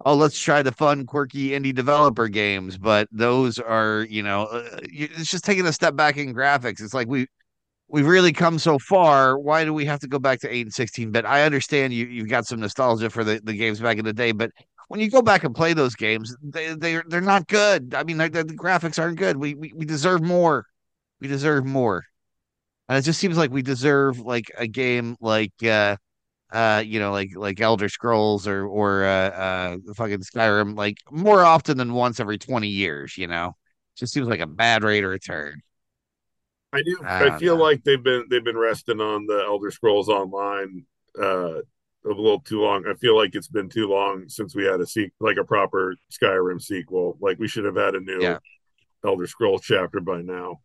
oh, 0.06 0.16
let's 0.16 0.38
try 0.38 0.64
the 0.64 0.74
fun, 0.74 1.06
quirky 1.06 1.50
indie 1.52 1.74
developer 1.74 2.28
games, 2.28 2.78
but 2.78 3.08
those 3.14 3.58
are, 3.58 4.06
you 4.10 4.22
know, 4.22 4.48
uh, 4.48 4.80
it's 4.84 5.30
just 5.32 5.46
taking 5.46 5.66
a 5.66 5.72
step 5.72 5.96
back 5.96 6.18
in 6.18 6.34
graphics. 6.36 6.82
It's 6.82 6.94
like 6.94 7.08
we 7.08 7.28
we've 7.90 8.08
really 8.08 8.34
come 8.34 8.60
so 8.60 8.80
far. 8.80 9.40
Why 9.40 9.66
do 9.66 9.74
we 9.74 9.86
have 9.86 10.00
to 10.02 10.08
go 10.08 10.20
back 10.20 10.42
to 10.42 10.54
eight 10.54 10.68
and 10.68 10.74
sixteen 10.74 11.12
bit? 11.12 11.26
I 11.26 11.44
understand 11.44 11.94
you 11.94 12.08
you've 12.08 12.30
got 12.30 12.48
some 12.48 12.60
nostalgia 12.62 13.10
for 13.10 13.24
the, 13.24 13.42
the 13.44 13.54
games 13.54 13.80
back 13.82 13.98
in 13.98 14.06
the 14.06 14.14
day, 14.14 14.34
but 14.34 14.52
when 14.90 15.00
you 15.00 15.10
go 15.10 15.22
back 15.22 15.44
and 15.46 15.56
play 15.56 15.74
those 15.74 15.96
games, 15.96 16.36
they 16.44 16.76
they 16.76 17.02
they're 17.08 17.22
not 17.22 17.48
good. 17.48 17.94
I 17.96 18.04
mean, 18.04 18.18
the 18.18 18.30
graphics 18.30 19.00
aren't 19.00 19.18
good. 19.20 19.38
We, 19.38 19.56
we 19.56 19.74
we 19.76 19.86
deserve 19.86 20.22
more. 20.24 20.66
We 21.22 21.28
deserve 21.30 21.66
more. 21.66 22.06
And 22.90 22.98
it 22.98 23.04
just 23.04 23.20
seems 23.20 23.38
like 23.38 23.52
we 23.52 23.62
deserve 23.64 24.20
like 24.20 24.52
a 24.58 24.68
game 24.68 25.18
like 25.22 25.54
uh 25.64 25.98
uh 26.52 26.84
you 26.86 27.00
know 27.00 27.12
like 27.12 27.32
like 27.36 27.62
Elder 27.62 27.90
Scrolls 27.90 28.48
or 28.48 28.66
or 28.68 29.06
uh 29.06 29.30
uh 29.32 29.78
fucking 29.96 30.22
Skyrim 30.22 30.78
like 30.78 30.98
more 31.12 31.44
often 31.44 31.78
than 31.78 31.94
once 31.94 32.20
every 32.20 32.38
20 32.40 32.68
years, 32.70 33.18
you 33.18 33.28
know. 33.28 33.56
Just 33.98 34.14
seems 34.14 34.28
like 34.28 34.42
a 34.42 34.48
bad 34.48 34.84
rate 34.84 35.04
of 35.04 35.12
return. 35.12 35.62
I 36.74 36.82
do. 36.84 36.98
I 37.20 37.30
I, 37.30 37.32
feel 37.32 37.58
know. 37.58 37.64
like 37.64 37.84
they've 37.84 38.02
been 38.02 38.26
they've 38.30 38.44
been 38.44 38.58
resting 38.58 39.02
on 39.02 39.26
the 39.26 39.44
Elder 39.46 39.72
Scrolls 39.72 40.10
Online 40.10 40.86
uh, 41.20 41.60
a 41.60 41.64
little 42.08 42.40
too 42.40 42.62
long. 42.62 42.86
I 42.88 42.94
feel 42.96 43.16
like 43.18 43.36
it's 43.36 43.50
been 43.50 43.70
too 43.70 43.88
long 43.88 44.30
since 44.30 44.56
we 44.56 44.64
had 44.66 44.80
a 44.80 44.86
sequel, 44.88 45.28
like 45.28 45.38
a 45.38 45.44
proper 45.44 45.96
Skyrim 46.12 46.62
sequel. 46.62 47.18
Like 47.20 47.40
we 47.40 47.48
should 47.48 47.66
have 47.66 47.76
had 47.76 47.96
a 47.96 48.00
new 48.00 48.22
Yeah. 48.22 48.40
Elder 49.06 49.28
Scrolls 49.28 49.64
chapter 49.64 50.00
by 50.00 50.22
now. 50.22 50.62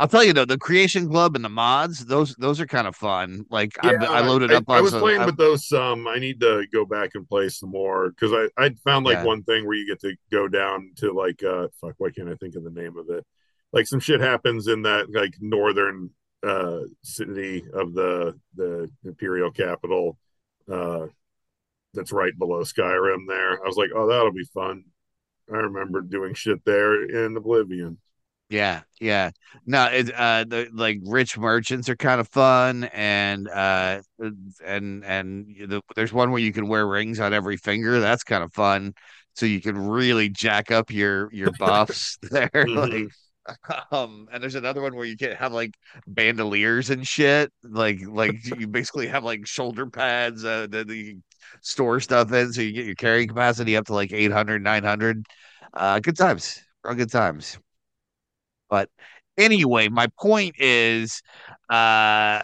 I'll 0.00 0.06
tell 0.08 0.22
you 0.22 0.32
though, 0.32 0.44
the 0.44 0.56
Creation 0.58 1.08
Club 1.10 1.34
and 1.34 1.44
the 1.44 1.48
mods, 1.48 2.06
those 2.06 2.34
those 2.36 2.60
are 2.60 2.66
kind 2.66 2.86
of 2.86 2.94
fun. 2.94 3.44
Like 3.50 3.72
I, 3.84 3.92
Yeah, 3.92 4.04
I 4.04 4.20
loaded 4.20 4.52
I, 4.52 4.56
up 4.56 4.64
I 4.68 4.80
was 4.80 4.92
some 4.92 5.00
playing 5.00 5.20
I- 5.22 5.26
with 5.26 5.36
those 5.36 5.66
some. 5.66 6.06
I 6.06 6.18
need 6.18 6.38
to 6.40 6.64
go 6.72 6.84
back 6.84 7.10
and 7.14 7.28
play 7.28 7.48
some 7.48 7.70
more 7.70 8.10
because 8.10 8.32
I 8.32 8.48
I 8.62 8.70
found 8.84 9.04
like 9.06 9.16
Yeah. 9.16 9.24
one 9.24 9.42
thing 9.42 9.66
where 9.66 9.76
you 9.76 9.86
get 9.88 10.00
to 10.02 10.14
go 10.30 10.46
down 10.46 10.92
to 10.98 11.12
like 11.12 11.42
uh 11.42 11.66
fuck 11.80 11.94
why 11.98 12.10
can't 12.10 12.28
I 12.28 12.34
think 12.36 12.54
of 12.54 12.62
the 12.64 12.70
name 12.70 12.96
of 12.96 13.10
it? 13.10 13.26
Like 13.72 13.86
some 13.88 14.00
shit 14.00 14.20
happens 14.20 14.68
in 14.68 14.82
that 14.82 15.10
like 15.12 15.34
northern 15.40 16.10
uh 16.46 16.82
city 17.02 17.64
of 17.74 17.92
the 17.94 18.38
the 18.54 18.88
imperial 19.04 19.50
capital 19.50 20.16
uh 20.70 21.06
that's 21.94 22.12
right 22.12 22.38
below 22.38 22.60
Skyrim 22.60 23.26
there. 23.26 23.54
I 23.54 23.66
was 23.66 23.76
like, 23.76 23.90
oh 23.94 24.06
that'll 24.06 24.30
be 24.32 24.44
fun. 24.54 24.84
I 25.52 25.56
remember 25.56 26.02
doing 26.02 26.34
shit 26.34 26.64
there 26.64 27.02
in 27.04 27.36
Oblivion. 27.36 27.98
Yeah, 28.50 28.80
yeah. 28.98 29.30
No, 29.66 29.84
it 29.86 30.10
uh 30.14 30.44
the 30.44 30.68
like 30.72 31.00
rich 31.04 31.36
merchants 31.36 31.88
are 31.90 31.96
kind 31.96 32.18
of 32.20 32.28
fun 32.28 32.84
and 32.84 33.46
uh 33.48 34.00
and 34.64 35.04
and 35.04 35.46
the, 35.68 35.82
there's 35.96 36.14
one 36.14 36.30
where 36.30 36.40
you 36.40 36.52
can 36.52 36.66
wear 36.66 36.86
rings 36.86 37.20
on 37.20 37.34
every 37.34 37.58
finger. 37.58 38.00
That's 38.00 38.24
kind 38.24 38.42
of 38.42 38.52
fun. 38.54 38.94
So 39.34 39.44
you 39.44 39.60
can 39.60 39.76
really 39.76 40.30
jack 40.30 40.70
up 40.70 40.90
your 40.90 41.30
your 41.32 41.50
buffs 41.50 42.18
there. 42.30 42.50
Mhm. 42.66 42.74
Like 42.74 43.10
um 43.92 44.28
and 44.32 44.42
there's 44.42 44.54
another 44.54 44.82
one 44.82 44.94
where 44.94 45.04
you 45.06 45.16
can 45.16 45.32
have 45.36 45.52
like 45.52 45.74
bandoliers 46.06 46.90
and 46.90 47.06
shit. 47.06 47.52
Like 47.62 48.00
like 48.06 48.36
you 48.44 48.66
basically 48.66 49.08
have 49.08 49.24
like 49.24 49.46
shoulder 49.46 49.86
pads 49.86 50.44
uh 50.44 50.66
that 50.70 50.88
you 50.88 51.22
store 51.62 52.00
stuff 52.00 52.32
in 52.32 52.52
so 52.52 52.62
you 52.62 52.72
get 52.72 52.86
your 52.86 52.94
carrying 52.94 53.28
capacity 53.28 53.76
up 53.76 53.86
to 53.86 53.94
like 53.94 54.12
800 54.12 54.62
900. 54.62 55.24
Uh 55.74 55.98
good 56.00 56.16
times. 56.16 56.62
Real 56.84 56.94
good 56.94 57.10
times. 57.10 57.58
But 58.68 58.88
anyway, 59.36 59.88
my 59.88 60.08
point 60.20 60.56
is, 60.58 61.22
uh, 61.70 61.74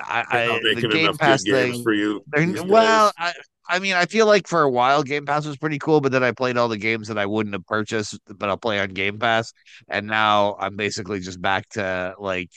I, 0.01 0.25
I 0.31 0.61
the 0.75 0.89
Game 0.89 1.17
Pass 1.17 1.43
thing. 1.43 1.83
for 1.83 1.93
you. 1.93 2.25
well. 2.67 3.13
I, 3.19 3.33
I 3.67 3.79
mean, 3.79 3.95
I 3.95 4.05
feel 4.05 4.27
like 4.27 4.47
for 4.47 4.63
a 4.63 4.71
while 4.71 5.03
Game 5.03 5.25
Pass 5.25 5.47
was 5.47 5.57
pretty 5.57 5.79
cool, 5.79 6.01
but 6.01 6.13
then 6.13 6.23
I 6.23 6.33
played 6.33 6.57
all 6.57 6.69
the 6.69 6.77
games 6.77 7.09
that 7.09 7.19
I 7.19 7.27
wouldn't 7.27 7.55
have 7.55 7.67
purchased, 7.67 8.19
but 8.27 8.49
I'll 8.49 8.59
play 8.59 8.79
on 8.79 8.91
Game 8.91 9.19
Pass, 9.19 9.53
and 9.89 10.07
now 10.07 10.57
I'm 10.59 10.77
basically 10.77 11.21
just 11.21 11.41
back 11.41 11.69
to 11.71 12.15
like 12.19 12.51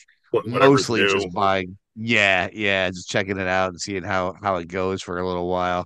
mostly 0.46 1.02
new. 1.02 1.10
just 1.10 1.34
buying. 1.34 1.78
Yeah, 1.96 2.50
yeah, 2.52 2.90
just 2.90 3.10
checking 3.10 3.40
it 3.40 3.48
out 3.48 3.70
and 3.70 3.80
seeing 3.80 4.04
how 4.04 4.36
how 4.42 4.58
it 4.58 4.68
goes 4.68 5.02
for 5.02 5.18
a 5.18 5.26
little 5.26 5.48
while. 5.48 5.86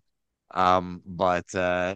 Um, 0.53 1.01
but 1.05 1.53
uh 1.55 1.95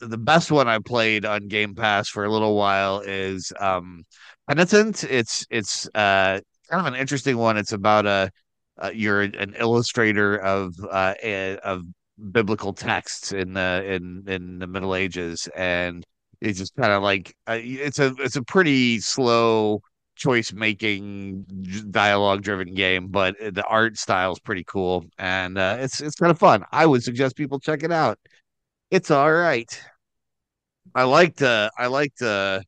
the 0.00 0.18
best 0.18 0.50
one 0.50 0.68
I 0.68 0.78
played 0.80 1.24
on 1.24 1.48
Game 1.48 1.74
Pass 1.74 2.08
for 2.08 2.24
a 2.24 2.30
little 2.30 2.56
while 2.56 3.00
is 3.00 3.52
um 3.60 4.04
Pentiment. 4.48 5.04
It's 5.04 5.46
it's 5.50 5.86
uh 5.94 6.40
kind 6.70 6.86
of 6.86 6.86
an 6.86 6.94
interesting 6.94 7.36
one. 7.38 7.56
It's 7.56 7.72
about 7.72 8.06
a 8.06 8.30
uh, 8.82 8.90
you're 8.94 9.22
an 9.22 9.54
illustrator 9.58 10.36
of 10.38 10.74
uh 10.90 11.14
a, 11.22 11.56
of 11.58 11.82
biblical 12.32 12.72
texts 12.72 13.32
in 13.32 13.54
the 13.54 13.84
in 13.86 14.24
in 14.26 14.58
the 14.58 14.66
Middle 14.66 14.94
Ages, 14.94 15.48
and 15.56 16.04
it's 16.40 16.58
just 16.58 16.74
kind 16.76 16.92
of 16.92 17.02
like 17.02 17.34
uh, 17.48 17.58
it's 17.60 17.98
a 17.98 18.14
it's 18.18 18.36
a 18.36 18.42
pretty 18.42 19.00
slow 19.00 19.80
choice 20.16 20.52
making 20.52 21.44
dialogue 21.90 22.40
driven 22.40 22.72
game 22.72 23.08
but 23.08 23.34
the 23.40 23.64
art 23.68 23.98
style 23.98 24.30
is 24.30 24.38
pretty 24.38 24.62
cool 24.62 25.04
and 25.18 25.58
uh, 25.58 25.76
it's 25.80 26.00
it's 26.00 26.14
kind 26.14 26.30
of 26.30 26.38
fun 26.38 26.64
i 26.70 26.86
would 26.86 27.02
suggest 27.02 27.34
people 27.34 27.58
check 27.58 27.82
it 27.82 27.90
out 27.90 28.16
it's 28.92 29.10
all 29.10 29.32
right 29.32 29.82
I 30.94 31.04
liked 31.04 31.42
uh 31.42 31.70
I 31.76 31.86
liked 31.86 32.22
uh 32.22 32.60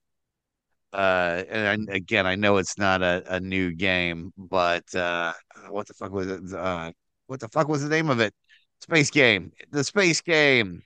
uh 0.92 1.42
and 1.48 1.88
I, 1.90 1.94
again 1.94 2.26
I 2.26 2.36
know 2.36 2.56
it's 2.58 2.78
not 2.78 3.02
a, 3.02 3.22
a 3.28 3.40
new 3.40 3.72
game, 3.74 4.32
but 4.36 4.92
uh 4.94 5.32
what 5.70 5.86
the 5.88 5.94
fuck 5.94 6.12
was 6.12 6.26
it? 6.28 6.52
Uh 6.52 6.92
what 7.26 7.40
the 7.40 7.48
fuck 7.48 7.68
was 7.68 7.82
the 7.82 7.88
name 7.88 8.08
of 8.10 8.20
it? 8.20 8.32
Space 8.80 9.10
game. 9.10 9.52
The 9.72 9.82
space 9.84 10.20
game. 10.20 10.82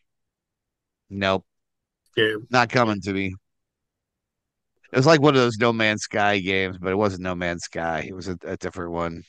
Nope, 1.11 1.45
game. 2.17 2.47
not 2.51 2.71
coming 2.71 3.01
to 3.03 3.13
me. 3.13 3.35
It 4.93 4.97
was 4.97 5.07
like 5.07 5.21
one 5.21 5.35
of 5.35 5.41
those 5.41 5.59
No 5.59 5.73
Man's 5.73 6.03
Sky 6.03 6.39
games, 6.41 6.79
but 6.79 6.91
it 6.93 6.97
wasn't 6.97 7.23
No 7.23 7.35
Man's 7.35 7.65
Sky. 7.65 8.07
It 8.09 8.15
was 8.15 8.29
a, 8.29 8.37
a 8.45 8.57
different 8.57 8.93
one. 8.93 9.23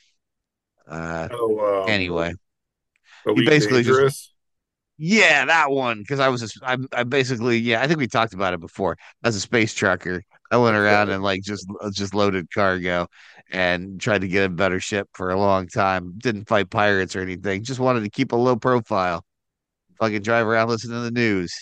Uh 0.88 1.28
Oh, 1.32 1.82
um, 1.82 1.88
anyway. 1.88 2.32
Elite 3.26 3.48
basically 3.48 3.82
just- 3.82 4.32
Yeah, 4.98 5.44
that 5.44 5.70
one. 5.70 6.00
Because 6.00 6.20
I 6.20 6.28
was, 6.28 6.58
I, 6.62 6.76
I 6.92 7.04
basically, 7.04 7.58
yeah, 7.58 7.80
I 7.82 7.86
think 7.86 7.98
we 7.98 8.08
talked 8.08 8.34
about 8.34 8.54
it 8.54 8.60
before. 8.60 8.96
As 9.24 9.36
a 9.36 9.40
space 9.40 9.74
trucker, 9.74 10.22
I 10.52 10.58
went 10.58 10.76
around 10.76 11.10
and 11.10 11.22
like 11.24 11.42
just, 11.42 11.66
uh, 11.80 11.90
just 11.92 12.14
loaded 12.14 12.48
cargo 12.52 13.08
and 13.50 14.00
tried 14.00 14.22
to 14.22 14.28
get 14.28 14.46
a 14.46 14.50
better 14.50 14.80
ship 14.80 15.08
for 15.14 15.30
a 15.30 15.38
long 15.38 15.68
time. 15.68 16.14
Didn't 16.18 16.46
fight 16.48 16.70
pirates 16.70 17.16
or 17.16 17.20
anything. 17.22 17.64
Just 17.64 17.80
wanted 17.80 18.04
to 18.04 18.10
keep 18.10 18.32
a 18.32 18.36
low 18.36 18.56
profile. 18.56 19.24
Fucking 20.00 20.22
drive 20.22 20.46
around, 20.46 20.68
listen 20.68 20.90
to 20.90 21.00
the 21.00 21.10
news. 21.12 21.54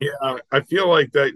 Yeah, 0.00 0.38
I 0.50 0.60
feel 0.62 0.88
like 0.88 1.12
that 1.12 1.32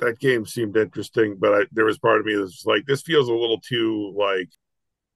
that 0.00 0.18
game 0.20 0.44
seemed 0.44 0.76
interesting, 0.76 1.36
but 1.38 1.54
I, 1.54 1.66
there 1.72 1.86
was 1.86 1.98
part 1.98 2.20
of 2.20 2.26
me 2.26 2.34
that 2.34 2.42
was 2.42 2.64
like, 2.66 2.84
this 2.86 3.02
feels 3.02 3.28
a 3.28 3.34
little 3.34 3.60
too 3.60 4.14
like 4.16 4.50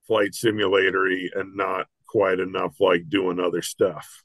flight 0.06 0.34
simulatory 0.34 1.30
and 1.34 1.56
not 1.56 1.88
quite 2.08 2.40
enough 2.40 2.76
like 2.80 3.08
doing 3.08 3.40
other 3.40 3.62
stuff. 3.62 4.24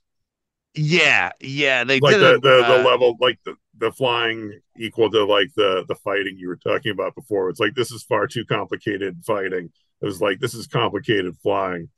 Yeah, 0.73 1.31
yeah, 1.39 1.85
they 1.85 1.99
Like 2.01 2.13
did 2.13 2.21
the 2.21 2.39
the, 2.41 2.63
the 2.67 2.67
uh, 2.67 2.83
level, 2.89 3.15
like 3.19 3.39
the 3.45 3.55
the 3.77 3.91
flying 3.91 4.59
equal 4.79 5.09
to 5.11 5.25
like 5.25 5.49
the 5.55 5.85
the 5.87 5.95
fighting 5.95 6.37
you 6.37 6.47
were 6.47 6.57
talking 6.57 6.91
about 6.91 7.15
before. 7.15 7.49
It's 7.49 7.59
like 7.59 7.75
this 7.75 7.91
is 7.91 8.03
far 8.03 8.27
too 8.27 8.45
complicated 8.45 9.23
fighting. 9.25 9.71
It 10.01 10.05
was 10.05 10.21
like 10.21 10.39
this 10.39 10.53
is 10.53 10.67
complicated 10.67 11.35
flying. 11.41 11.89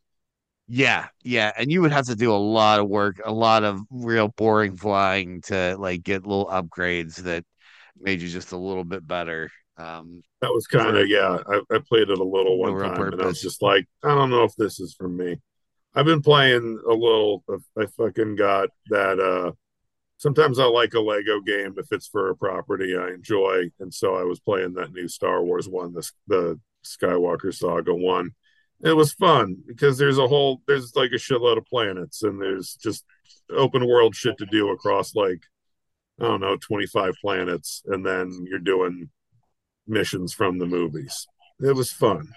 Yeah, 0.69 1.07
yeah, 1.23 1.53
and 1.57 1.71
you 1.71 1.81
would 1.81 1.93
have 1.93 2.07
to 2.07 2.15
do 2.15 2.33
a 2.33 2.35
lot 2.35 2.79
of 2.81 2.89
work, 2.89 3.21
a 3.23 3.31
lot 3.31 3.63
of 3.63 3.79
real 3.89 4.27
boring 4.27 4.75
flying 4.75 5.41
to 5.43 5.77
like 5.79 6.03
get 6.03 6.27
little 6.27 6.47
upgrades 6.47 7.15
that 7.23 7.45
made 7.97 8.21
you 8.21 8.27
just 8.27 8.51
a 8.51 8.57
little 8.57 8.83
bit 8.83 9.07
better. 9.07 9.49
Um, 9.77 10.23
That 10.41 10.53
was 10.53 10.67
kind 10.67 10.97
of 10.97 11.07
yeah. 11.07 11.37
I, 11.47 11.61
I 11.75 11.79
played 11.79 12.09
it 12.09 12.19
a 12.19 12.23
little 12.23 12.59
one 12.59 12.75
time, 12.75 13.11
and 13.11 13.21
I 13.21 13.25
was 13.25 13.41
just 13.41 13.61
like, 13.61 13.87
I 14.03 14.09
don't 14.09 14.29
know 14.29 14.43
if 14.43 14.55
this 14.55 14.79
is 14.79 14.93
for 14.93 15.07
me. 15.07 15.37
I've 15.95 16.05
been 16.05 16.21
playing 16.21 16.79
a 16.87 16.93
little. 16.93 17.43
I 17.77 17.87
fucking 17.97 18.35
got 18.35 18.69
that. 18.89 19.19
uh 19.19 19.53
Sometimes 20.17 20.57
I 20.59 20.65
like 20.65 20.93
a 20.93 20.99
Lego 20.99 21.41
game 21.41 21.75
if 21.77 21.91
it's 21.91 22.07
for 22.07 22.29
a 22.29 22.35
property 22.35 22.95
I 22.97 23.09
enjoy, 23.09 23.69
and 23.79 23.93
so 23.93 24.15
I 24.15 24.23
was 24.23 24.39
playing 24.39 24.73
that 24.73 24.91
new 24.91 25.07
Star 25.07 25.43
Wars 25.43 25.69
one, 25.69 25.93
the 25.93 26.09
the 26.27 26.59
Skywalker 26.85 27.53
Saga 27.53 27.93
one. 27.93 28.31
It 28.83 28.93
was 28.93 29.13
fun 29.13 29.57
because 29.67 29.97
there's 29.97 30.17
a 30.17 30.27
whole 30.27 30.61
there's 30.67 30.95
like 30.95 31.11
a 31.11 31.15
shitload 31.15 31.57
of 31.57 31.65
planets, 31.65 32.23
and 32.23 32.41
there's 32.41 32.75
just 32.75 33.05
open 33.49 33.87
world 33.87 34.15
shit 34.15 34.37
to 34.39 34.45
do 34.47 34.69
across 34.69 35.15
like 35.15 35.41
I 36.19 36.23
don't 36.25 36.41
know 36.41 36.57
25 36.57 37.13
planets, 37.21 37.83
and 37.85 38.05
then 38.05 38.45
you're 38.49 38.59
doing 38.59 39.09
missions 39.87 40.33
from 40.33 40.57
the 40.57 40.65
movies. 40.65 41.27
It 41.59 41.75
was 41.75 41.91
fun. 41.91 42.29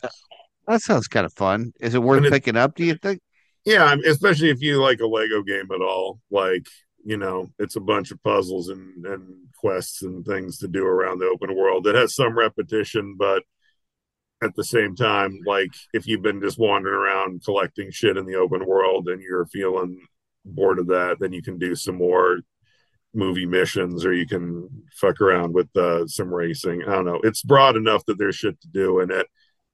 that 0.66 0.82
sounds 0.82 1.08
kind 1.08 1.26
of 1.26 1.32
fun. 1.32 1.72
Is 1.80 1.94
it 1.94 2.02
worth 2.02 2.24
it- 2.24 2.32
picking 2.32 2.56
up? 2.56 2.74
Do 2.74 2.84
you 2.84 2.94
think? 2.94 3.20
Yeah, 3.64 3.94
especially 4.06 4.48
if 4.48 4.62
you 4.62 4.80
like 4.80 5.00
a 5.00 5.06
Lego 5.06 5.42
game 5.42 5.68
at 5.74 5.82
all. 5.82 6.20
Like, 6.30 6.66
you 7.04 7.16
know, 7.16 7.50
it's 7.58 7.76
a 7.76 7.80
bunch 7.80 8.10
of 8.10 8.22
puzzles 8.22 8.68
and, 8.68 9.04
and 9.06 9.36
quests 9.56 10.02
and 10.02 10.24
things 10.24 10.58
to 10.58 10.68
do 10.68 10.84
around 10.84 11.18
the 11.18 11.26
open 11.26 11.56
world. 11.56 11.86
It 11.86 11.94
has 11.94 12.14
some 12.14 12.36
repetition, 12.36 13.16
but 13.18 13.42
at 14.42 14.54
the 14.54 14.64
same 14.64 14.96
time, 14.96 15.40
like 15.46 15.70
if 15.92 16.06
you've 16.06 16.22
been 16.22 16.40
just 16.40 16.58
wandering 16.58 16.94
around 16.94 17.44
collecting 17.44 17.90
shit 17.90 18.16
in 18.16 18.26
the 18.26 18.36
open 18.36 18.66
world 18.66 19.08
and 19.08 19.22
you're 19.22 19.46
feeling 19.46 20.00
bored 20.44 20.78
of 20.78 20.88
that, 20.88 21.18
then 21.20 21.32
you 21.32 21.42
can 21.42 21.58
do 21.58 21.74
some 21.74 21.96
more 21.96 22.38
movie 23.12 23.46
missions 23.46 24.04
or 24.04 24.12
you 24.12 24.26
can 24.26 24.68
fuck 24.94 25.20
around 25.20 25.52
with 25.52 25.74
uh, 25.76 26.06
some 26.06 26.32
racing. 26.32 26.82
I 26.84 26.92
don't 26.92 27.04
know. 27.04 27.20
It's 27.22 27.42
broad 27.42 27.76
enough 27.76 28.04
that 28.06 28.18
there's 28.18 28.36
shit 28.36 28.60
to 28.60 28.68
do 28.68 29.00
in 29.00 29.10
it. 29.10 29.26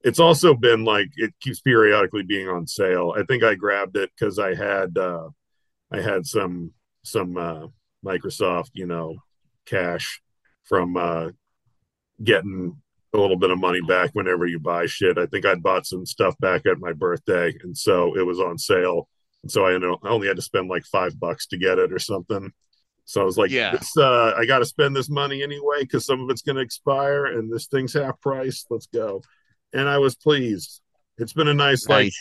It's 0.03 0.21
also 0.21 0.55
been 0.55 0.85
like 0.85 1.09
it 1.17 1.35
keeps 1.41 1.61
periodically 1.61 2.23
being 2.23 2.49
on 2.49 2.67
sale. 2.67 3.15
I 3.17 3.25
think 3.25 3.43
I 3.43 3.55
grabbed 3.55 3.97
it 3.97 4.11
because 4.17 4.39
I 4.39 4.55
had 4.55 4.97
uh, 4.97 5.29
I 5.91 6.01
had 6.01 6.27
some 6.27 6.73
some 7.07 7.37
uh, 7.37 7.66
Microsoft, 8.05 8.71
you 8.75 8.87
know, 8.87 9.16
cash 9.64 10.21
from 10.64 10.97
uh, 10.97 11.29
getting 12.23 12.77
a 13.14 13.19
little 13.19 13.37
bit 13.37 13.51
of 13.51 13.59
money 13.59 13.81
back 13.81 14.11
whenever 14.12 14.47
you 14.47 14.59
buy 14.59 14.87
shit. 14.87 15.19
I 15.19 15.27
think 15.27 15.47
I'd 15.47 15.62
bought 15.62 15.87
some 15.87 16.05
stuff 16.05 16.37
back 16.38 16.66
at 16.66 16.79
my 16.79 16.92
birthday, 16.92 17.55
and 17.62 17.77
so 17.77 18.16
it 18.16 18.27
was 18.27 18.40
on 18.40 18.59
sale. 18.59 19.09
And 19.42 19.51
so 19.51 19.64
I, 19.64 19.73
I 19.73 20.11
only 20.11 20.27
had 20.29 20.37
to 20.37 20.42
spend 20.42 20.69
like 20.69 20.85
five 20.85 21.19
bucks 21.19 21.47
to 21.49 21.59
get 21.59 21.79
it 21.79 21.92
or 21.92 21.99
something. 21.99 22.53
So 23.05 23.21
I 23.21 23.25
was 23.25 23.38
like, 23.38 23.53
Yeah. 23.53 23.79
uh, 23.97 24.33
I 24.37 24.45
got 24.47 24.59
to 24.59 24.64
spend 24.64 24.97
this 24.97 25.09
money 25.09 25.42
anyway 25.42 25.81
because 25.81 26.05
some 26.05 26.21
of 26.21 26.29
it's 26.31 26.42
going 26.42 26.57
to 26.57 26.62
expire, 26.62 27.27
and 27.27 27.53
this 27.53 27.66
thing's 27.66 27.95
half 27.95 28.21
price. 28.21 28.66
Let's 28.69 28.87
go. 28.87 29.23
And 29.73 29.88
I 29.88 29.99
was 29.99 30.16
pleased. 30.16 30.81
It's 31.19 31.33
been 31.33 31.49
a 31.49 31.55
nice 31.55 31.88
like 31.88 32.12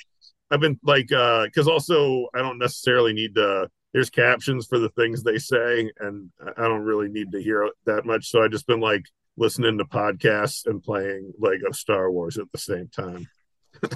I've 0.52 0.60
been 0.60 0.80
like 0.84 1.12
uh 1.12 1.46
because 1.46 1.68
also 1.68 2.28
I 2.34 2.40
don't 2.40 2.60
necessarily 2.60 3.14
need 3.14 3.36
to 3.36 3.70
there's 3.96 4.10
captions 4.10 4.68
for 4.68 4.78
the 4.78 4.90
things 4.90 5.24
they 5.24 5.38
say 5.38 5.90
and 6.02 6.30
I 6.58 6.64
don't 6.64 6.82
really 6.82 7.08
need 7.08 7.32
to 7.32 7.42
hear 7.42 7.70
that 7.86 8.06
much. 8.06 8.30
So 8.30 8.44
I 8.44 8.50
just 8.50 8.68
been 8.68 8.82
like 8.82 9.06
listening 9.38 9.78
to 9.78 9.86
podcasts 9.86 10.66
and 10.66 10.84
playing 10.84 11.32
Lego 11.40 11.72
Star 11.72 12.12
Wars 12.12 12.38
at 12.38 12.52
the 12.52 12.58
same 12.58 12.90
time. 12.90 13.26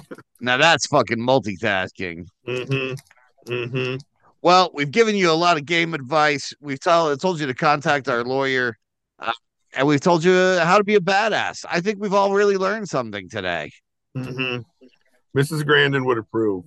Now 0.42 0.56
that's 0.56 0.86
fucking 0.86 1.18
multitasking. 1.18 2.24
Mm-hmm. 2.48 3.52
Mm-hmm. 3.52 3.96
Well, 4.40 4.70
we've 4.72 4.90
given 4.90 5.14
you 5.14 5.30
a 5.30 5.34
lot 5.34 5.58
of 5.58 5.66
game 5.66 5.92
advice. 5.92 6.54
We've 6.60 6.80
told 6.80 7.20
told 7.20 7.40
you 7.40 7.46
to 7.46 7.52
contact 7.52 8.08
our 8.08 8.24
lawyer, 8.24 8.78
uh, 9.18 9.32
and 9.74 9.86
we've 9.86 10.00
told 10.00 10.24
you 10.24 10.32
how 10.62 10.78
to 10.78 10.84
be 10.84 10.94
a 10.94 11.00
badass. 11.00 11.66
I 11.68 11.82
think 11.82 11.98
we've 12.00 12.14
all 12.14 12.32
really 12.32 12.56
learned 12.56 12.88
something 12.88 13.28
today. 13.28 13.70
Mm-hmm. 14.16 14.62
Mrs. 15.38 15.66
Grandin 15.66 16.06
would 16.06 16.16
approve. 16.16 16.64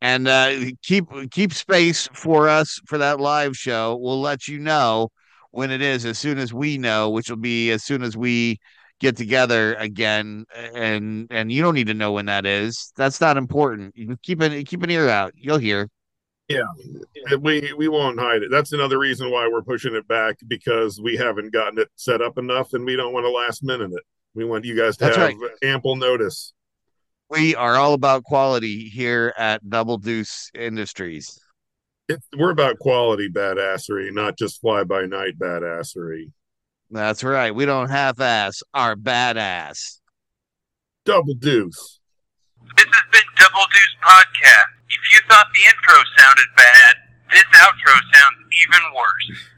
And 0.00 0.28
uh, 0.28 0.52
keep 0.82 1.06
keep 1.30 1.52
space 1.52 2.08
for 2.12 2.48
us 2.48 2.80
for 2.86 2.98
that 2.98 3.18
live 3.18 3.56
show. 3.56 3.96
We'll 3.96 4.20
let 4.20 4.46
you 4.46 4.58
know 4.58 5.10
when 5.50 5.70
it 5.70 5.82
is 5.82 6.04
as 6.04 6.18
soon 6.18 6.38
as 6.38 6.54
we 6.54 6.78
know, 6.78 7.10
which 7.10 7.30
will 7.30 7.36
be 7.36 7.70
as 7.72 7.82
soon 7.82 8.02
as 8.02 8.16
we 8.16 8.58
get 9.00 9.16
together 9.16 9.74
again. 9.74 10.44
And 10.54 11.26
and 11.30 11.50
you 11.50 11.62
don't 11.62 11.74
need 11.74 11.88
to 11.88 11.94
know 11.94 12.12
when 12.12 12.26
that 12.26 12.46
is. 12.46 12.92
That's 12.96 13.20
not 13.20 13.36
important. 13.36 13.96
You 13.96 14.16
keep 14.22 14.40
an 14.40 14.64
keep 14.64 14.82
an 14.82 14.90
ear 14.90 15.08
out. 15.08 15.32
You'll 15.36 15.58
hear. 15.58 15.88
Yeah, 16.48 16.62
we 17.40 17.74
we 17.76 17.88
won't 17.88 18.18
hide 18.18 18.42
it. 18.42 18.50
That's 18.50 18.72
another 18.72 18.98
reason 18.98 19.30
why 19.30 19.48
we're 19.48 19.62
pushing 19.62 19.94
it 19.94 20.08
back 20.08 20.36
because 20.46 20.98
we 20.98 21.16
haven't 21.16 21.52
gotten 21.52 21.78
it 21.78 21.88
set 21.96 22.22
up 22.22 22.38
enough 22.38 22.72
and 22.72 22.86
we 22.86 22.96
don't 22.96 23.12
want 23.12 23.24
to 23.24 23.30
last 23.30 23.62
minute 23.62 23.90
it. 23.92 24.02
We 24.34 24.44
want 24.44 24.64
you 24.64 24.74
guys 24.74 24.96
to 24.98 25.06
That's 25.06 25.16
have 25.16 25.36
right. 25.36 25.50
ample 25.62 25.96
notice. 25.96 26.54
We 27.30 27.54
are 27.54 27.76
all 27.76 27.92
about 27.92 28.24
quality 28.24 28.88
here 28.88 29.34
at 29.36 29.68
Double 29.68 29.98
Deuce 29.98 30.50
Industries. 30.54 31.38
It, 32.08 32.22
we're 32.38 32.52
about 32.52 32.78
quality 32.78 33.28
badassery, 33.28 34.10
not 34.12 34.38
just 34.38 34.62
fly 34.62 34.84
by 34.84 35.02
night 35.04 35.38
badassery. 35.38 36.32
That's 36.90 37.22
right. 37.22 37.54
We 37.54 37.66
don't 37.66 37.90
half 37.90 38.18
ass 38.18 38.62
our 38.72 38.96
badass. 38.96 40.00
Double 41.04 41.34
deuce. 41.34 42.00
This 42.76 42.86
has 42.86 43.04
been 43.12 43.28
Double 43.36 43.66
Deuce 43.72 43.96
Podcast. 44.02 44.72
If 44.88 45.00
you 45.12 45.20
thought 45.28 45.46
the 45.52 45.60
intro 45.68 46.02
sounded 46.16 46.46
bad, 46.56 46.94
this 47.30 47.44
outro 47.56 47.92
sounds 48.14 48.38
even 48.64 48.80
worse. 48.96 49.57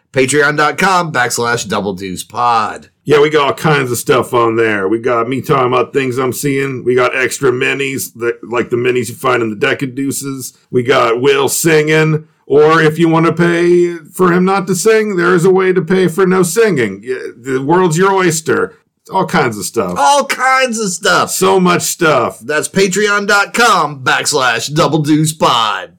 patreon.com 0.11 1.11
backslash 1.11 1.67
double 1.67 1.93
deuce 1.93 2.23
pod. 2.23 2.89
Yeah, 3.03 3.19
we 3.19 3.29
got 3.29 3.47
all 3.47 3.53
kinds 3.53 3.91
of 3.91 3.97
stuff 3.97 4.33
on 4.33 4.55
there. 4.57 4.87
We 4.87 4.99
got 4.99 5.27
me 5.27 5.41
talking 5.41 5.67
about 5.67 5.93
things 5.93 6.17
I'm 6.17 6.33
seeing. 6.33 6.83
We 6.83 6.93
got 6.95 7.15
extra 7.15 7.51
minis, 7.51 8.13
that, 8.15 8.39
like 8.43 8.69
the 8.69 8.75
minis 8.75 9.09
you 9.09 9.15
find 9.15 9.41
in 9.41 9.49
the 9.49 9.55
deck 9.55 9.81
of 9.81 9.95
deuces. 9.95 10.57
We 10.69 10.83
got 10.83 11.21
Will 11.21 11.49
singing. 11.49 12.27
Or 12.45 12.81
if 12.81 12.99
you 12.99 13.07
want 13.07 13.25
to 13.27 13.33
pay 13.33 13.95
for 13.97 14.33
him 14.33 14.43
not 14.45 14.67
to 14.67 14.75
sing, 14.75 15.15
there 15.15 15.33
is 15.33 15.45
a 15.45 15.49
way 15.51 15.71
to 15.71 15.81
pay 15.81 16.07
for 16.09 16.27
no 16.27 16.43
singing. 16.43 17.01
The 17.01 17.63
world's 17.65 17.97
your 17.97 18.11
oyster. 18.11 18.77
All 19.11 19.25
kinds 19.25 19.57
of 19.57 19.65
stuff. 19.65 19.95
All 19.97 20.25
kinds 20.25 20.79
of 20.79 20.89
stuff. 20.89 21.31
So 21.31 21.59
much 21.59 21.83
stuff. 21.83 22.39
That's 22.39 22.67
patreon.com 22.67 24.03
backslash 24.03 24.73
double 24.75 24.99
deuce 24.99 25.33
pod. 25.33 25.97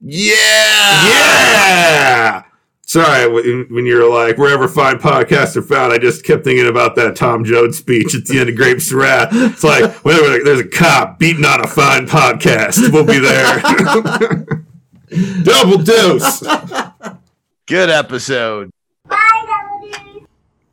Yeah! 0.00 0.34
Yeah. 1.08 2.41
Sorry, 2.92 3.64
when 3.70 3.86
you're 3.86 4.06
like 4.06 4.36
wherever 4.36 4.68
fine 4.68 4.96
podcasts 4.98 5.56
are 5.56 5.62
found, 5.62 5.94
I 5.94 5.96
just 5.96 6.26
kept 6.26 6.44
thinking 6.44 6.68
about 6.68 6.94
that 6.96 7.16
Tom 7.16 7.42
Joad 7.42 7.74
speech 7.74 8.14
at 8.14 8.26
the 8.26 8.38
end 8.38 8.50
of 8.50 8.54
Grapes 8.56 8.92
of 8.92 8.98
Wrath. 8.98 9.30
It's 9.32 9.64
like 9.64 9.90
whenever 10.04 10.44
there's 10.44 10.60
a 10.60 10.68
cop 10.68 11.18
beating 11.18 11.46
on 11.46 11.64
a 11.64 11.66
fine 11.66 12.06
podcast, 12.06 12.92
we'll 12.92 13.06
be 13.06 13.18
there. 13.18 14.44
Double 15.42 15.78
dose. 15.78 16.42
Good 17.64 17.88
episode. 17.88 18.70